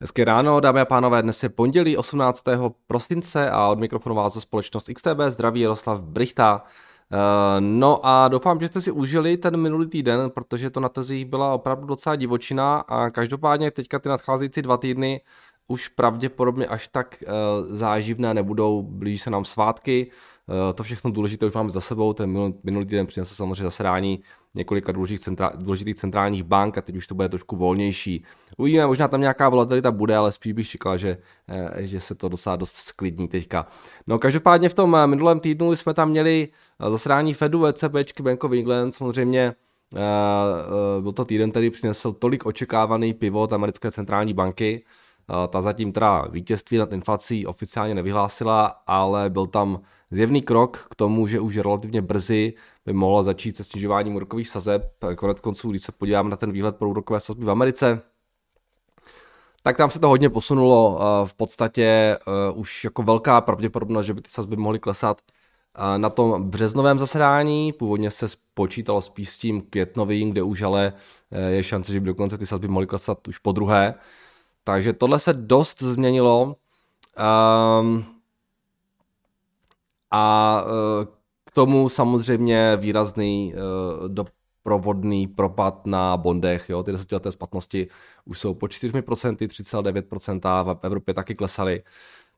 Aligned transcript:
Hezké 0.00 0.24
ráno, 0.24 0.60
dámy 0.60 0.80
a 0.80 0.84
pánové, 0.84 1.22
dnes 1.22 1.42
je 1.42 1.48
pondělí 1.48 1.96
18. 1.96 2.44
prosince 2.86 3.50
a 3.50 3.68
od 3.68 3.78
mikrofonu 3.78 4.14
vás 4.14 4.40
společnost 4.40 4.90
XTB 4.94 5.20
zdraví 5.28 5.60
Jaroslav 5.60 6.00
Brichta. 6.00 6.64
Eh, 7.12 7.60
no 7.60 8.06
a 8.06 8.28
doufám, 8.28 8.60
že 8.60 8.68
jste 8.68 8.80
si 8.80 8.90
užili 8.90 9.36
ten 9.36 9.56
minulý 9.56 9.86
týden, 9.86 10.30
protože 10.30 10.70
to 10.70 10.80
na 10.80 10.88
tezích 10.88 11.24
byla 11.24 11.54
opravdu 11.54 11.86
docela 11.86 12.16
divočina 12.16 12.76
a 12.76 13.10
každopádně 13.10 13.70
teďka 13.70 13.98
ty 13.98 14.08
nadcházející 14.08 14.62
dva 14.62 14.76
týdny 14.76 15.20
už 15.68 15.88
pravděpodobně 15.88 16.66
až 16.66 16.88
tak 16.88 17.22
uh, 17.22 17.74
záživné 17.74 18.34
nebudou, 18.34 18.82
blíží 18.82 19.18
se 19.18 19.30
nám 19.30 19.44
svátky, 19.44 20.10
uh, 20.46 20.72
to 20.74 20.82
všechno 20.82 21.10
důležité 21.10 21.46
už 21.46 21.54
máme 21.54 21.70
za 21.70 21.80
sebou, 21.80 22.12
ten 22.12 22.30
minulý, 22.30 22.54
minulý 22.64 22.86
týden 22.86 23.06
přinesl 23.06 23.34
samozřejmě 23.34 23.64
zasedání 23.64 24.22
několika 24.56 24.92
důležitých, 24.92 25.20
centra, 25.24 25.52
důležitých 25.54 25.94
centrálních 25.94 26.42
bank 26.42 26.78
a 26.78 26.82
teď 26.82 26.96
už 26.96 27.06
to 27.06 27.14
bude 27.14 27.28
trošku 27.28 27.56
volnější. 27.56 28.24
Uvidíme, 28.56 28.86
možná 28.86 29.08
tam 29.08 29.20
nějaká 29.20 29.48
volatilita 29.48 29.90
bude, 29.90 30.16
ale 30.16 30.32
spíš 30.32 30.52
bych 30.52 30.68
čekal, 30.68 30.98
že, 30.98 31.18
uh, 31.48 31.76
že 31.78 32.00
se 32.00 32.14
to 32.14 32.28
docela 32.28 32.56
dost 32.56 32.72
sklidní 32.72 33.28
teďka. 33.28 33.66
No 34.06 34.18
každopádně 34.18 34.68
v 34.68 34.74
tom 34.74 34.96
minulém 35.06 35.40
týdnu 35.40 35.76
jsme 35.76 35.94
tam 35.94 36.10
měli 36.10 36.48
zasedání 36.88 37.34
Fedu, 37.34 37.66
ECB, 37.66 37.92
Bank 38.20 38.44
of 38.44 38.52
England, 38.52 38.92
samozřejmě 38.92 39.54
byl 41.00 41.12
to 41.12 41.24
týden, 41.24 41.50
který 41.50 41.70
přinesl 41.70 42.12
tolik 42.12 42.46
očekávaný 42.46 43.14
pivot 43.14 43.52
americké 43.52 43.90
centrální 43.90 44.34
banky. 44.34 44.84
Eh, 45.30 45.48
ta 45.48 45.60
zatím 45.60 45.92
teda 45.92 46.26
vítězství 46.30 46.78
nad 46.78 46.92
inflací 46.92 47.46
oficiálně 47.46 47.94
nevyhlásila, 47.94 48.66
ale 48.86 49.30
byl 49.30 49.46
tam 49.46 49.80
zjevný 50.10 50.42
krok 50.42 50.86
k 50.90 50.94
tomu, 50.94 51.26
že 51.26 51.40
už 51.40 51.56
relativně 51.56 52.02
brzy 52.02 52.54
by 52.86 52.92
mohla 52.92 53.22
začít 53.22 53.56
se 53.56 53.64
snižováním 53.64 54.16
úrokových 54.16 54.48
sazeb. 54.48 54.92
Konec 55.16 55.40
konců, 55.40 55.70
když 55.70 55.82
se 55.82 55.92
podíváme 55.92 56.30
na 56.30 56.36
ten 56.36 56.52
výhled 56.52 56.76
pro 56.76 56.88
úrokové 56.88 57.20
sazby 57.20 57.44
v 57.44 57.50
Americe, 57.50 58.02
tak 59.62 59.76
tam 59.76 59.90
se 59.90 59.98
to 59.98 60.08
hodně 60.08 60.30
posunulo. 60.30 61.00
Eh, 61.00 61.26
v 61.26 61.34
podstatě 61.34 61.84
eh, 61.84 62.52
už 62.54 62.84
jako 62.84 63.02
velká 63.02 63.40
pravděpodobnost, 63.40 64.06
že 64.06 64.14
by 64.14 64.20
ty 64.20 64.30
sazby 64.30 64.56
mohly 64.56 64.78
klesat 64.78 65.22
na 65.96 66.10
tom 66.10 66.50
březnovém 66.50 66.98
zasedání. 66.98 67.72
Původně 67.72 68.10
se 68.10 68.26
počítalo 68.54 69.00
spíš 69.00 69.28
s 69.28 69.38
tím 69.38 69.62
květnovým, 69.62 70.30
kde 70.30 70.42
už 70.42 70.62
ale 70.62 70.92
je 71.48 71.62
šance, 71.62 71.92
že 71.92 72.00
by 72.00 72.06
dokonce 72.06 72.38
ty 72.38 72.46
sazby 72.46 72.68
mohly 72.68 72.86
klesat 72.86 73.28
už 73.28 73.38
po 73.38 73.52
druhé. 73.52 73.94
Takže 74.64 74.92
tohle 74.92 75.18
se 75.18 75.32
dost 75.32 75.82
změnilo. 75.82 76.56
Um, 77.80 78.04
a 80.10 80.64
tomu 81.56 81.88
samozřejmě 81.88 82.76
výrazný 82.76 83.54
uh, 83.54 84.08
doprovodný 84.08 85.26
propad 85.26 85.86
na 85.86 86.16
bondech, 86.16 86.68
jo, 86.68 86.82
ty 86.82 86.92
desetileté 86.92 87.32
splatnosti 87.32 87.88
už 88.24 88.38
jsou 88.38 88.54
po 88.54 88.66
4%, 88.66 89.02
3,9% 89.02 90.74
v 90.74 90.84
Evropě 90.84 91.14
taky 91.14 91.34
klesaly. 91.34 91.82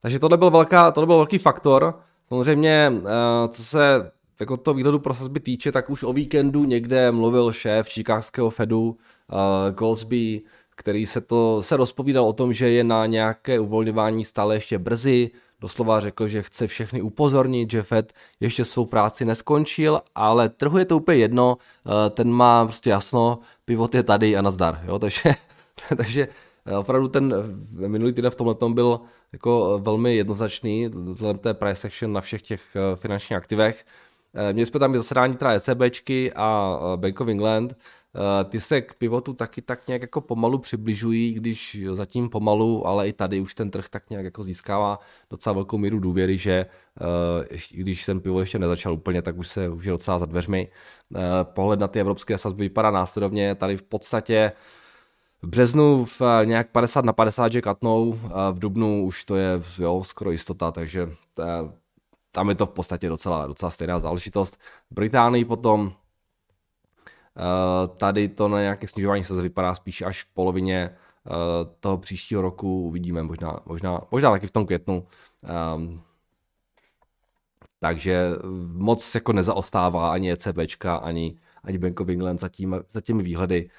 Takže 0.02 0.18
tohle 0.18 0.36
byl, 0.36 0.50
velká, 0.50 0.90
tohle 0.90 1.06
byl 1.06 1.16
velký 1.16 1.38
faktor. 1.38 2.00
Samozřejmě, 2.24 2.92
uh, 2.92 3.08
co 3.48 3.64
se 3.64 4.10
jako 4.40 4.56
to 4.56 4.74
výhledu 4.74 4.98
pro 4.98 5.14
sazby 5.14 5.40
týče, 5.40 5.72
tak 5.72 5.90
už 5.90 6.02
o 6.02 6.12
víkendu 6.12 6.64
někde 6.64 7.12
mluvil 7.12 7.52
šéf 7.52 7.88
Chicagského 7.88 8.50
Fedu 8.50 8.82
uh, 8.88 8.96
Goldsby, 9.74 10.42
který 10.76 11.06
se 11.06 11.20
to 11.20 11.62
se 11.62 11.76
rozpovídal 11.76 12.24
o 12.24 12.32
tom, 12.32 12.52
že 12.52 12.70
je 12.70 12.84
na 12.84 13.06
nějaké 13.06 13.60
uvolňování 13.60 14.24
stále 14.24 14.54
ještě 14.54 14.78
brzy. 14.78 15.30
Doslova 15.60 16.00
řekl, 16.00 16.28
že 16.28 16.42
chce 16.42 16.66
všechny 16.66 17.02
upozornit, 17.02 17.70
že 17.70 17.82
Fed 17.82 18.12
ještě 18.40 18.64
svou 18.64 18.86
práci 18.86 19.24
neskončil, 19.24 20.00
ale 20.14 20.48
trhu 20.48 20.78
je 20.78 20.84
to 20.84 20.96
úplně 20.96 21.18
jedno, 21.18 21.56
eh, 21.86 22.10
ten 22.10 22.30
má 22.30 22.64
prostě 22.64 22.90
jasno, 22.90 23.38
pivot 23.64 23.94
je 23.94 24.02
tady 24.02 24.36
a 24.36 24.42
nazdar, 24.42 24.80
jo, 24.86 24.98
takže, 24.98 25.34
takže 25.96 26.28
eh, 26.66 26.76
opravdu 26.76 27.08
ten 27.08 27.34
minulý 27.86 28.12
týden 28.12 28.30
v 28.30 28.34
tomhle 28.34 28.56
byl 28.68 29.00
jako 29.32 29.78
velmi 29.82 30.16
jednoznačný, 30.16 30.88
vzhledem 30.88 31.38
té 31.38 31.54
price 31.54 31.88
action 31.88 32.12
na 32.12 32.20
všech 32.20 32.42
těch 32.42 32.62
eh, 32.76 32.96
finančních 32.96 33.36
aktivech. 33.36 33.86
Měli 34.52 34.66
jsme 34.66 34.80
tam 34.80 34.94
i 34.94 34.98
zasedání 34.98 35.36
teda 35.36 35.52
ECBčky 35.52 36.32
a 36.36 36.78
Bank 36.96 37.20
of 37.20 37.28
England, 37.28 37.72
Eh, 37.72 37.97
ty 38.44 38.60
se 38.60 38.80
k 38.80 38.94
pivotu 38.94 39.32
taky 39.32 39.62
tak 39.62 39.88
nějak 39.88 40.02
jako 40.02 40.20
pomalu 40.20 40.58
přibližují, 40.58 41.34
když 41.34 41.78
zatím 41.92 42.28
pomalu, 42.28 42.86
ale 42.86 43.08
i 43.08 43.12
tady 43.12 43.40
už 43.40 43.54
ten 43.54 43.70
trh 43.70 43.88
tak 43.88 44.10
nějak 44.10 44.24
jako 44.24 44.44
získává 44.44 44.98
docela 45.30 45.52
velkou 45.52 45.78
míru 45.78 45.98
důvěry, 45.98 46.38
že 46.38 46.66
eh, 47.50 47.58
když 47.72 48.06
ten 48.06 48.20
pivo 48.20 48.40
ještě 48.40 48.58
nezačal 48.58 48.94
úplně, 48.94 49.22
tak 49.22 49.38
už 49.38 49.48
se 49.48 49.68
už 49.68 49.84
je 49.84 49.90
docela 49.90 50.18
za 50.18 50.26
dveřmi. 50.26 50.68
Eh, 51.16 51.20
pohled 51.42 51.80
na 51.80 51.88
ty 51.88 52.00
evropské 52.00 52.38
sazby 52.38 52.64
vypadá 52.64 52.90
následovně, 52.90 53.54
tady 53.54 53.76
v 53.76 53.82
podstatě 53.82 54.52
v 55.42 55.48
březnu 55.48 56.04
v 56.04 56.22
nějak 56.44 56.70
50 56.70 57.04
na 57.04 57.12
50, 57.12 57.52
že 57.52 57.60
katnou, 57.60 58.20
a 58.32 58.50
v 58.50 58.58
dubnu 58.58 59.04
už 59.04 59.24
to 59.24 59.36
je 59.36 59.62
jo, 59.78 60.02
skoro 60.04 60.30
jistota, 60.30 60.72
takže 60.72 61.10
tam 62.32 62.48
je 62.48 62.54
to 62.54 62.66
v 62.66 62.70
podstatě 62.70 63.08
docela, 63.08 63.46
docela 63.46 63.70
stejná 63.70 63.98
záležitost. 63.98 64.56
V 64.90 64.94
Británii 64.94 65.44
potom 65.44 65.92
Eh, 65.92 66.07
tady 67.96 68.28
to 68.28 68.48
na 68.48 68.60
nějaké 68.60 68.86
snižování 68.86 69.24
se 69.24 69.42
vypadá 69.42 69.74
spíš 69.74 70.02
až 70.02 70.22
v 70.22 70.34
polovině 70.34 70.90
eh, 71.26 71.30
toho 71.80 71.98
příštího 71.98 72.42
roku 72.42 72.82
uvidíme, 72.82 73.22
možná, 73.22 73.60
možná, 73.66 74.00
možná 74.10 74.30
taky 74.30 74.46
v 74.46 74.50
tom 74.50 74.66
květnu. 74.66 75.06
Um, 75.76 76.02
takže 77.78 78.28
moc 78.72 79.14
jako 79.14 79.32
nezaostává 79.32 80.12
ani 80.12 80.32
ECBčka, 80.32 80.96
ani, 80.96 81.38
ani 81.64 81.78
Bank 81.78 82.00
of 82.00 82.08
England 82.08 82.38
za, 82.38 82.48
tím, 82.48 82.76
za 82.90 83.00
těmi 83.00 83.22
výhledy 83.22 83.70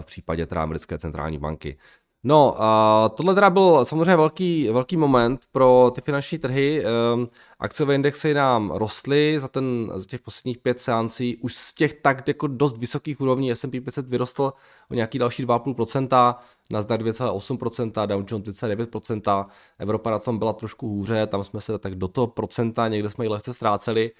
v 0.00 0.04
případě 0.04 0.46
teda 0.46 0.62
americké 0.62 0.98
centrální 0.98 1.38
banky. 1.38 1.78
No, 2.24 2.52
uh, 2.52 3.16
tohle 3.16 3.34
teda 3.34 3.50
byl 3.50 3.84
samozřejmě 3.84 4.16
velký, 4.16 4.68
velký 4.68 4.96
moment 4.96 5.40
pro 5.52 5.92
ty 5.94 6.00
finanční 6.00 6.38
trhy. 6.38 6.84
Um, 7.14 7.28
akciové 7.58 7.94
indexy 7.94 8.34
nám 8.34 8.70
rostly 8.70 9.40
za, 9.40 9.48
ten, 9.48 9.92
za 9.94 10.04
těch 10.04 10.20
posledních 10.20 10.58
pět 10.58 10.80
seancí. 10.80 11.36
Už 11.36 11.54
z 11.54 11.74
těch 11.74 11.92
tak 11.92 12.28
jako 12.28 12.46
dost 12.46 12.78
vysokých 12.78 13.20
úrovní 13.20 13.52
S&P 13.52 13.80
500 13.80 14.08
vyrostl 14.08 14.52
o 14.90 14.94
nějaký 14.94 15.18
další 15.18 15.46
2,5%, 15.46 16.34
Nasdaq 16.70 17.00
2,8%, 17.00 18.06
Dow 18.06 18.24
Jones 18.28 18.48
2,9%, 18.48 19.46
Evropa 19.78 20.10
na 20.10 20.18
tom 20.18 20.38
byla 20.38 20.52
trošku 20.52 20.88
hůře, 20.88 21.26
tam 21.26 21.44
jsme 21.44 21.60
se 21.60 21.78
tak 21.78 21.94
do 21.94 22.08
toho 22.08 22.26
procenta, 22.26 22.88
někde 22.88 23.10
jsme 23.10 23.24
ji 23.24 23.28
lehce 23.28 23.54
ztráceli. 23.54 24.10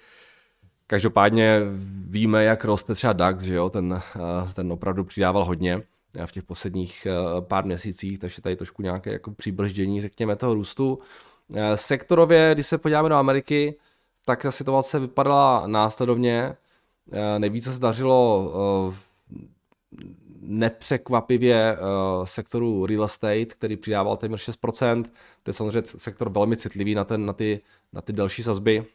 Každopádně 0.87 1.61
víme, 2.07 2.43
jak 2.43 2.65
roste 2.65 2.95
třeba 2.95 3.13
DAX, 3.13 3.43
že 3.43 3.53
jo, 3.53 3.69
ten, 3.69 4.01
uh, 4.15 4.51
ten 4.53 4.71
opravdu 4.71 5.03
přidával 5.03 5.45
hodně 5.45 5.81
v 6.25 6.31
těch 6.31 6.43
posledních 6.43 7.05
eh, 7.05 7.41
pár 7.41 7.65
měsících, 7.65 8.19
takže 8.19 8.41
tady 8.41 8.55
trošku 8.55 8.81
nějaké 8.81 9.11
jako 9.11 9.31
přibrždění, 9.31 10.01
řekněme, 10.01 10.35
toho 10.35 10.53
růstu. 10.53 10.99
Eh, 11.55 11.77
sektorově, 11.77 12.51
když 12.53 12.67
se 12.67 12.77
podíváme 12.77 13.09
do 13.09 13.15
Ameriky, 13.15 13.75
tak 14.25 14.41
ta 14.41 14.51
situace 14.51 14.99
vypadala 14.99 15.67
následovně. 15.67 16.55
Eh, 17.13 17.39
nejvíce 17.39 17.73
se 17.73 17.79
dařilo 17.79 18.53
nepřekvapivě 20.41 21.77
sektoru 22.23 22.85
real 22.85 23.03
estate, 23.03 23.45
který 23.45 23.77
přidával 23.77 24.17
téměř 24.17 24.41
6%. 24.41 25.03
To 25.43 25.49
je 25.49 25.53
samozřejmě 25.53 25.81
sektor 25.85 26.29
velmi 26.29 26.57
citlivý 26.57 26.95
na, 26.95 27.03
ten, 27.03 27.25
na, 27.25 27.33
ty, 27.33 27.61
na 27.93 28.01
ty 28.01 28.13
další 28.13 28.43
sazby. 28.43 28.85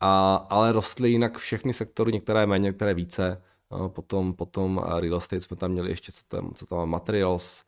A, 0.00 0.34
ale 0.50 0.72
rostly 0.72 1.10
jinak 1.10 1.38
všechny 1.38 1.72
sektory, 1.72 2.12
některé 2.12 2.46
méně, 2.46 2.64
některé 2.64 2.94
více. 2.94 3.42
Potom, 3.88 4.34
potom 4.34 4.78
real 5.00 5.16
estate 5.16 5.40
jsme 5.40 5.56
tam 5.56 5.70
měli 5.70 5.90
ještě, 5.90 6.12
co 6.12 6.22
tam, 6.28 6.54
co 6.54 6.66
tam 6.66 6.88
materials, 6.88 7.64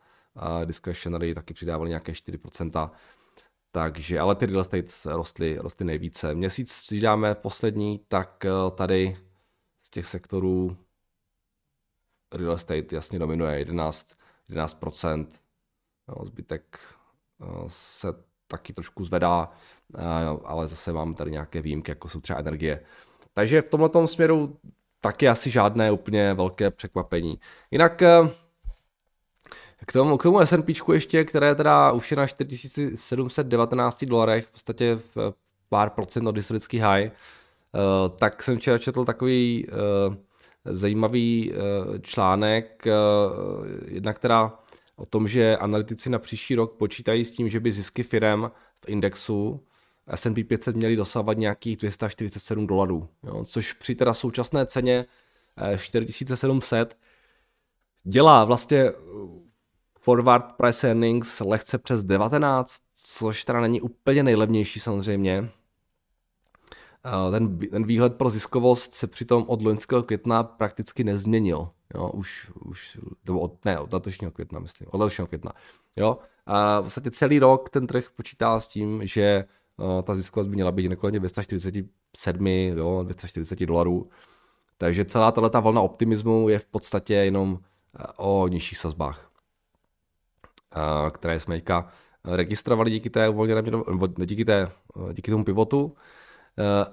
discretionary 0.65 1.35
taky 1.35 1.53
přidávali 1.53 1.89
nějaké 1.89 2.11
4%. 2.11 2.89
Takže, 3.75 4.19
ale 4.19 4.35
ty 4.35 4.45
real 4.45 4.61
estate 4.61 4.91
rostly, 5.05 5.57
rostly 5.57 5.85
nejvíce. 5.85 6.35
Měsíc 6.35 6.83
přidáme 6.83 7.35
poslední, 7.35 7.99
tak 8.07 8.45
eh, 8.45 8.49
tady 8.75 9.17
z 9.81 9.89
těch 9.89 10.05
sektorů 10.05 10.77
real 12.33 12.53
estate 12.53 12.95
jasně 12.95 13.19
dominuje 13.19 13.57
11, 13.57 14.15
11%. 14.49 15.27
No, 16.07 16.25
zbytek 16.25 16.79
eh, 17.41 17.45
se 17.67 18.07
taky 18.47 18.73
trošku 18.73 19.03
zvedá, 19.03 19.51
eh, 19.97 20.01
ale 20.45 20.67
zase 20.67 20.93
mám 20.93 21.13
tady 21.15 21.31
nějaké 21.31 21.61
výjimky, 21.61 21.91
jako 21.91 22.09
jsou 22.09 22.21
třeba 22.21 22.39
energie. 22.39 22.85
Takže 23.33 23.61
v 23.61 23.69
tomto 23.69 24.07
směru 24.07 24.59
taky 25.05 25.29
asi 25.29 25.49
žádné 25.49 25.91
úplně 25.91 26.33
velké 26.33 26.71
překvapení. 26.71 27.39
Jinak 27.71 28.01
eh, 28.01 28.29
k 29.85 29.93
tomu, 29.93 30.17
k 30.17 30.23
tomu 30.23 30.39
S&P 30.39 30.73
ještě, 30.93 31.23
které 31.23 31.55
teda 31.55 31.91
už 31.91 32.11
je 32.11 32.17
na 32.17 32.27
4719 32.27 34.05
dolarech, 34.05 34.45
v 34.45 34.49
podstatě 34.49 34.99
v 35.15 35.33
pár 35.69 35.89
procent 35.89 36.27
od 36.27 36.37
historický 36.37 36.79
high, 36.79 37.05
eh, 37.05 37.11
tak 38.17 38.43
jsem 38.43 38.57
včera 38.57 38.77
četl 38.77 39.05
takový 39.05 39.67
eh, 39.67 39.73
zajímavý 40.65 41.53
článek, 42.01 42.85
jedna 43.87 44.13
která 44.13 44.53
o 44.95 45.05
tom, 45.05 45.27
že 45.27 45.57
analytici 45.57 46.09
na 46.09 46.19
příští 46.19 46.55
rok 46.55 46.77
počítají 46.77 47.25
s 47.25 47.31
tím, 47.31 47.49
že 47.49 47.59
by 47.59 47.71
zisky 47.71 48.03
firem 48.03 48.51
v 48.85 48.89
indexu 48.89 49.65
S&P 50.07 50.43
500 50.43 50.75
měli 50.75 50.95
dosávat 50.95 51.37
nějakých 51.37 51.77
247 51.77 52.67
dolarů, 52.67 53.09
což 53.45 53.73
při 53.73 53.95
teda 53.95 54.13
současné 54.13 54.65
ceně 54.65 55.05
4700 55.77 56.93
eh, 56.93 57.05
dělá 58.03 58.45
vlastně 58.45 58.91
forward 59.99 60.45
price 60.57 60.87
earnings 60.87 61.39
lehce 61.39 61.77
přes 61.77 62.03
19, 62.03 62.77
což 62.95 63.45
teda 63.45 63.61
není 63.61 63.81
úplně 63.81 64.23
nejlevnější 64.23 64.79
samozřejmě. 64.79 65.49
Ten, 67.31 67.57
ten 67.57 67.83
výhled 67.83 68.15
pro 68.15 68.29
ziskovost 68.29 68.93
se 68.93 69.07
přitom 69.07 69.43
od 69.47 69.61
loňského 69.61 70.03
května 70.03 70.43
prakticky 70.43 71.03
nezměnil. 71.03 71.69
Jo, 71.95 72.09
už, 72.09 72.51
už, 72.65 72.97
nebo 73.25 73.39
od, 73.39 73.65
ne, 73.65 73.79
od 73.79 73.93
letošního 73.93 74.31
května, 74.31 74.59
myslím, 74.59 74.87
od 74.91 74.97
letošního 74.99 75.27
května. 75.27 75.51
Jo, 75.95 76.17
a 76.45 76.79
vlastně 76.79 77.11
celý 77.11 77.39
rok 77.39 77.69
ten 77.69 77.87
trh 77.87 78.07
počítá 78.15 78.59
s 78.59 78.67
tím, 78.67 79.07
že 79.07 79.45
ta 80.03 80.15
ziskovost 80.15 80.49
by 80.49 80.55
měla 80.55 80.71
být 80.71 80.89
někde 80.89 81.19
247, 81.19 82.47
jo, 82.47 83.03
240 83.03 83.65
dolarů. 83.65 84.09
Takže 84.77 85.05
celá 85.05 85.31
tato 85.31 85.61
vlna 85.61 85.81
optimismu 85.81 86.49
je 86.49 86.59
v 86.59 86.65
podstatě 86.65 87.13
jenom 87.13 87.51
uh, 87.51 87.59
o 88.17 88.47
nižších 88.47 88.77
sazbách, 88.77 89.31
uh, 90.75 91.09
které 91.09 91.39
jsme 91.39 91.55
teďka 91.55 91.87
registrovali 92.23 92.91
díky 92.91 93.09
té 93.09 93.29
uvolněné, 93.29 93.61
nebo 93.61 94.07
díky, 94.07 94.45
té, 94.45 94.71
díky 95.13 95.31
tomu 95.31 95.43
pivotu. 95.43 95.95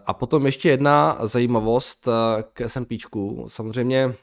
A 0.07 0.15
potom 0.15 0.47
ještě 0.47 0.69
jedna 0.69 1.19
zajímavost 1.23 2.09
k 2.53 2.61
S&P. 2.61 2.99
Samozřejmě 3.47 4.15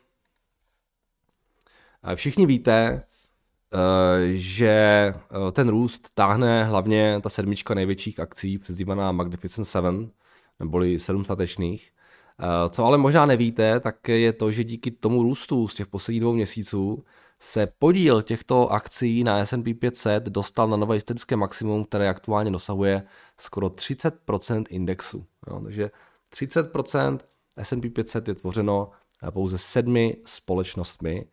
všichni 2.16 2.46
víte, 2.46 3.04
že 4.32 5.14
ten 5.52 5.70
růst 5.70 6.14
táhne 6.16 6.64
hlavně 6.64 7.20
ta 7.24 7.30
sedmička 7.30 7.74
největších 7.74 8.20
akcí, 8.20 8.58
přezdívaná 8.58 9.12
Magnificent 9.12 9.68
Seven, 9.68 10.10
neboli 10.60 11.00
sedm 11.00 11.26
statečných. 11.26 11.92
Co 12.70 12.86
ale 12.86 12.98
možná 12.98 13.26
nevíte, 13.26 13.80
tak 13.80 14.08
je 14.08 14.34
to, 14.34 14.52
že 14.52 14.64
díky 14.64 14.92
tomu 14.92 15.24
růstu 15.24 15.68
z 15.68 15.76
těch 15.76 15.88
posledních 15.88 16.22
dvou 16.22 16.34
měsíců 16.34 17.04
se 17.40 17.68
podíl 17.80 18.22
těchto 18.22 18.72
akcí 18.72 19.24
na 19.24 19.46
S&P 19.46 19.74
500 19.74 20.24
dostal 20.24 20.68
na 20.68 20.78
nové 20.78 20.96
historické 20.96 21.36
maximum, 21.36 21.86
které 21.86 22.10
aktuálně 22.10 22.52
dosahuje 22.52 23.04
skoro 23.38 23.68
30% 23.68 24.64
indexu. 24.70 25.26
Jo, 25.48 25.60
takže 25.64 25.92
30% 26.34 27.20
S&P 27.58 27.90
500 27.90 28.28
je 28.28 28.36
tvořeno 28.36 28.90
pouze 29.32 29.58
sedmi 29.58 30.18
společnostmi. 30.26 31.26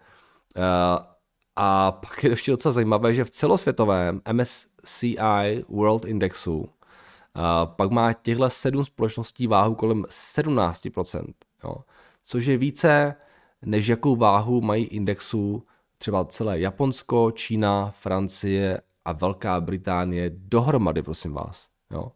A 1.57 1.93
pak 1.93 2.25
je 2.25 2.31
ještě 2.31 2.51
docela 2.51 2.73
zajímavé, 2.73 3.15
že 3.15 3.25
v 3.25 3.31
celosvětovém 3.31 4.21
MSCI 4.33 5.65
World 5.69 6.05
Indexu 6.05 6.69
eh, 6.69 7.41
pak 7.65 7.91
má 7.91 8.13
těchto 8.13 8.51
sedm 8.51 8.85
společností 8.85 9.47
váhu 9.47 9.75
kolem 9.75 10.03
17%, 10.03 11.25
jo, 11.65 11.77
což 12.23 12.47
je 12.47 12.57
více, 12.59 13.15
než 13.63 13.89
jakou 13.89 14.17
váhu 14.17 14.61
mají 14.61 14.85
indexu 14.85 15.63
třeba 15.99 16.25
celé 16.25 16.61
Japonsko, 16.61 17.31
Čína, 17.31 17.91
Francie 17.91 18.81
a 19.05 19.13
Velká 19.13 19.61
Británie 19.61 20.31
dohromady, 20.35 21.03
prosím 21.03 21.33
vás. 21.33 21.69
Jo? 21.91 22.13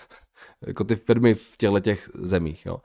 jako 0.66 0.84
ty 0.84 0.96
firmy 0.96 1.34
v 1.34 1.56
těchto 1.56 1.80
těch 1.80 2.10
zemích. 2.14 2.66
Jo? 2.66 2.78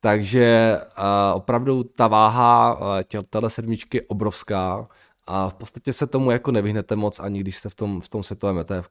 Takže 0.00 0.78
uh, 0.98 1.04
opravdu 1.36 1.84
ta 1.84 2.08
váha 2.08 2.74
uh, 2.74 3.22
téhle 3.30 3.50
sedmičky 3.50 3.96
je 3.98 4.02
obrovská 4.02 4.88
a 5.26 5.48
v 5.48 5.54
podstatě 5.54 5.92
se 5.92 6.06
tomu 6.06 6.30
jako 6.30 6.50
nevyhnete 6.52 6.96
moc 6.96 7.20
ani 7.20 7.40
když 7.40 7.56
jste 7.56 7.68
v 7.68 7.74
tom, 7.74 8.00
v 8.00 8.08
tom 8.08 8.22
světovém 8.22 8.58
etf 8.58 8.88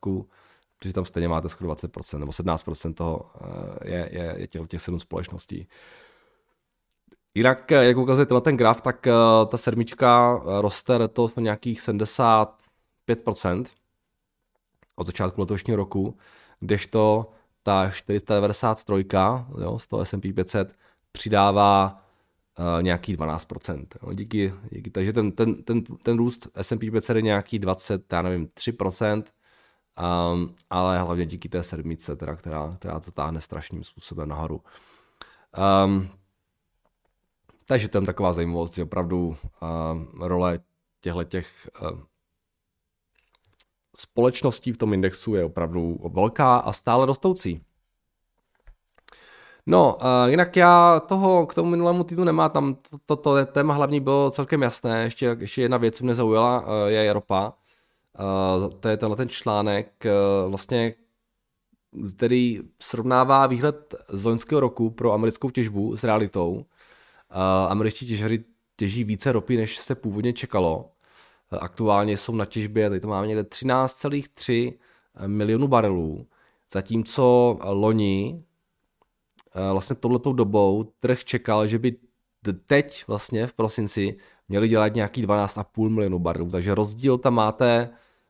protože 0.80 0.94
tam 0.94 1.06
stejně 1.06 1.28
máte 1.28 1.50
skoro 1.50 1.72
20% 1.74 2.20
nebo 2.20 2.32
17% 2.32 2.94
toho 2.94 3.32
uh, 3.42 3.50
je, 3.84 4.10
je, 4.12 4.36
je 4.38 4.48
těch, 4.48 4.68
těch 4.68 4.82
sedm 4.82 5.00
společností. 5.00 5.68
Jinak, 7.36 7.72
jak 7.72 7.98
ukazuje 7.98 8.28
na 8.32 8.40
ten 8.40 8.58
graf, 8.58 8.82
tak 8.82 9.08
uh, 9.08 9.50
ta 9.50 9.58
sedmička 9.58 10.42
roste 10.62 11.08
to 11.08 11.28
v 11.28 11.38
nějakých 11.38 11.80
75% 11.80 13.66
od 14.96 15.08
začátku 15.08 15.42
letošního 15.42 15.78
roku, 15.78 16.18
kdežto 16.60 17.32
ta 17.64 17.90
493 17.90 18.94
jo, 19.62 19.80
z 19.80 19.88
toho 19.88 20.06
S&P 20.06 20.34
500 20.34 20.76
přidává 21.12 22.04
uh, 22.60 22.84
nějaký 22.84 23.18
12%. 23.18 23.86
Jo, 24.04 24.14
díky, 24.14 24.54
díky, 24.72 24.90
takže 24.90 25.14
ten, 25.14 25.32
ten, 25.32 25.64
ten, 25.64 25.84
ten 25.84 26.18
růst 26.18 26.48
S&P 26.56 26.92
500 26.92 27.16
je 27.16 27.22
nějaký 27.22 27.60
20, 27.60 28.14
já 28.14 28.22
nevím, 28.22 28.48
3%, 28.48 29.24
um, 30.34 30.56
ale 30.70 31.00
hlavně 31.00 31.26
díky 31.26 31.50
té 31.50 31.64
sedmice, 31.64 32.16
teda, 32.16 32.36
která, 32.36 32.76
která 32.80 33.00
to 33.00 33.12
táhne 33.12 33.42
strašným 33.42 33.84
způsobem 33.84 34.30
nahoru. 34.30 34.62
Um, 35.86 36.10
takže 37.66 37.90
je 37.94 38.02
taková 38.02 38.34
zajímavost, 38.34 38.76
že 38.76 38.84
opravdu 38.84 39.28
uh, 39.28 39.38
role 40.28 40.60
těchto 41.02 41.24
těch 41.24 41.70
uh, 41.82 42.00
společností 43.96 44.72
v 44.72 44.78
tom 44.78 44.94
indexu 44.94 45.36
je 45.36 45.44
opravdu 45.44 46.00
velká 46.14 46.58
a 46.58 46.74
stále 46.74 47.06
rostoucí. 47.06 47.62
No, 49.66 49.96
uh, 49.96 50.30
jinak 50.30 50.56
já 50.56 51.00
toho 51.00 51.46
k 51.46 51.56
tomu 51.56 51.70
minulému 51.70 52.04
týdnu 52.04 52.24
nemám, 52.24 52.50
tam 52.50 52.76
to, 52.76 52.98
to, 53.06 53.16
to 53.16 53.46
téma 53.46 53.74
hlavní 53.74 54.00
bylo 54.00 54.32
celkem 54.32 54.62
jasné, 54.62 55.04
ještě, 55.04 55.38
ještě 55.40 55.62
jedna 55.62 55.78
věc, 55.78 55.98
co 55.98 56.04
mě 56.04 56.16
zaujala, 56.16 56.62
uh, 56.62 56.68
je 56.88 57.14
ropa. 57.14 57.54
Uh, 58.60 58.70
to 58.80 58.90
je 58.90 58.98
tenhle 58.98 59.18
ten 59.18 59.30
článek, 59.30 60.06
uh, 60.06 60.50
vlastně, 60.50 60.94
který 62.16 62.60
srovnává 62.82 63.48
výhled 63.48 63.96
z 64.10 64.26
loňského 64.26 64.60
roku 64.62 64.90
pro 64.90 65.14
americkou 65.14 65.50
těžbu 65.50 65.98
s 65.98 66.04
realitou. 66.04 66.52
Uh, 66.52 66.62
američtí 67.72 68.08
těžaři 68.08 68.44
těží 68.76 69.04
více 69.04 69.32
ropy, 69.32 69.58
než 69.58 69.78
se 69.78 69.96
původně 69.96 70.34
čekalo. 70.34 70.92
Aktuálně 71.60 72.18
jsou 72.18 72.36
na 72.36 72.46
těžbě, 72.46 72.90
tady 72.90 73.00
to 73.00 73.08
máme 73.08 73.28
někde 73.28 73.44
13,3 73.44 74.74
milionů 75.28 75.68
barelů, 75.68 76.28
zatímco 76.72 77.58
loni 77.64 78.44
eh, 78.44 78.51
vlastně 79.72 79.96
touhletou 79.96 80.34
dobou 80.34 80.84
trh 81.00 81.24
čekal, 81.24 81.68
že 81.68 81.80
by 81.80 81.96
teď 82.68 83.04
vlastně 83.08 83.48
v 83.48 83.54
prosinci 83.54 84.18
měli 84.50 84.68
dělat 84.68 84.96
nějaký 84.96 85.24
12,5 85.24 85.90
milionů 85.90 86.20
barelů, 86.20 86.52
takže 86.52 86.76
rozdíl 86.76 87.18
tam 87.18 87.34
máte 87.34 87.90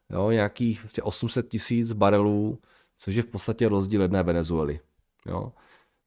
jo, 0.09 0.31
nějakých 0.31 0.85
800 1.01 1.01
vlastně 1.01 1.49
tisíc 1.49 1.93
barelů, 1.93 2.59
což 2.97 3.15
je 3.15 3.23
v 3.23 3.25
podstatě 3.25 3.69
rozdíl 3.69 4.01
jedné 4.01 4.23
Venezuely. 4.23 4.79
Jo. 5.25 5.51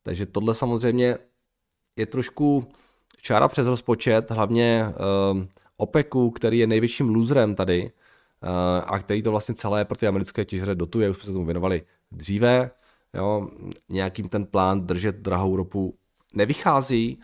Takže 0.03 0.27
tohle 0.27 0.55
samozřejmě 0.55 1.19
je 1.97 2.07
trošku 2.07 2.67
čára 3.21 3.49
přes 3.49 3.67
rozpočet, 3.67 4.31
hlavně 4.31 4.87
uh, 5.33 5.45
OPECu, 5.77 6.31
který 6.31 6.59
je 6.59 6.67
největším 6.67 7.15
loserem 7.15 7.55
tady 7.55 7.83
uh, 7.83 8.51
a 8.87 8.99
který 8.99 9.23
to 9.23 9.31
vlastně 9.31 9.55
celé 9.55 9.85
pro 9.85 9.97
ty 9.97 10.07
americké 10.07 10.45
těžře 10.45 10.75
dotuje, 10.75 11.11
už 11.11 11.17
jsme 11.17 11.27
se 11.27 11.33
tomu 11.33 11.45
věnovali 11.45 11.83
dříve, 12.13 12.71
jo, 13.15 13.49
nějakým 13.89 14.29
ten 14.29 14.47
plán 14.47 14.87
držet 14.87 15.17
drahou 15.17 15.57
ropu 15.57 15.95
nevychází 16.35 17.21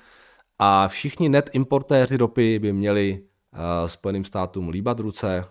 a 0.59 0.89
všichni 0.89 1.29
net 1.29 1.51
importéři 1.53 2.17
ropy 2.17 2.59
by 2.59 2.73
měli 2.73 3.23
uh, 3.23 3.89
Spojeným 3.89 4.25
státům 4.25 4.69
líbat 4.69 5.01
ruce 5.01 5.45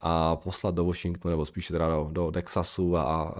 a 0.00 0.36
poslat 0.36 0.74
do 0.74 0.84
Washingtonu, 0.84 1.30
nebo 1.30 1.46
spíše 1.46 1.72
teda 1.72 1.88
do, 1.88 2.08
do 2.12 2.30
Texasu 2.30 2.96
a, 2.96 3.02
a 3.02 3.32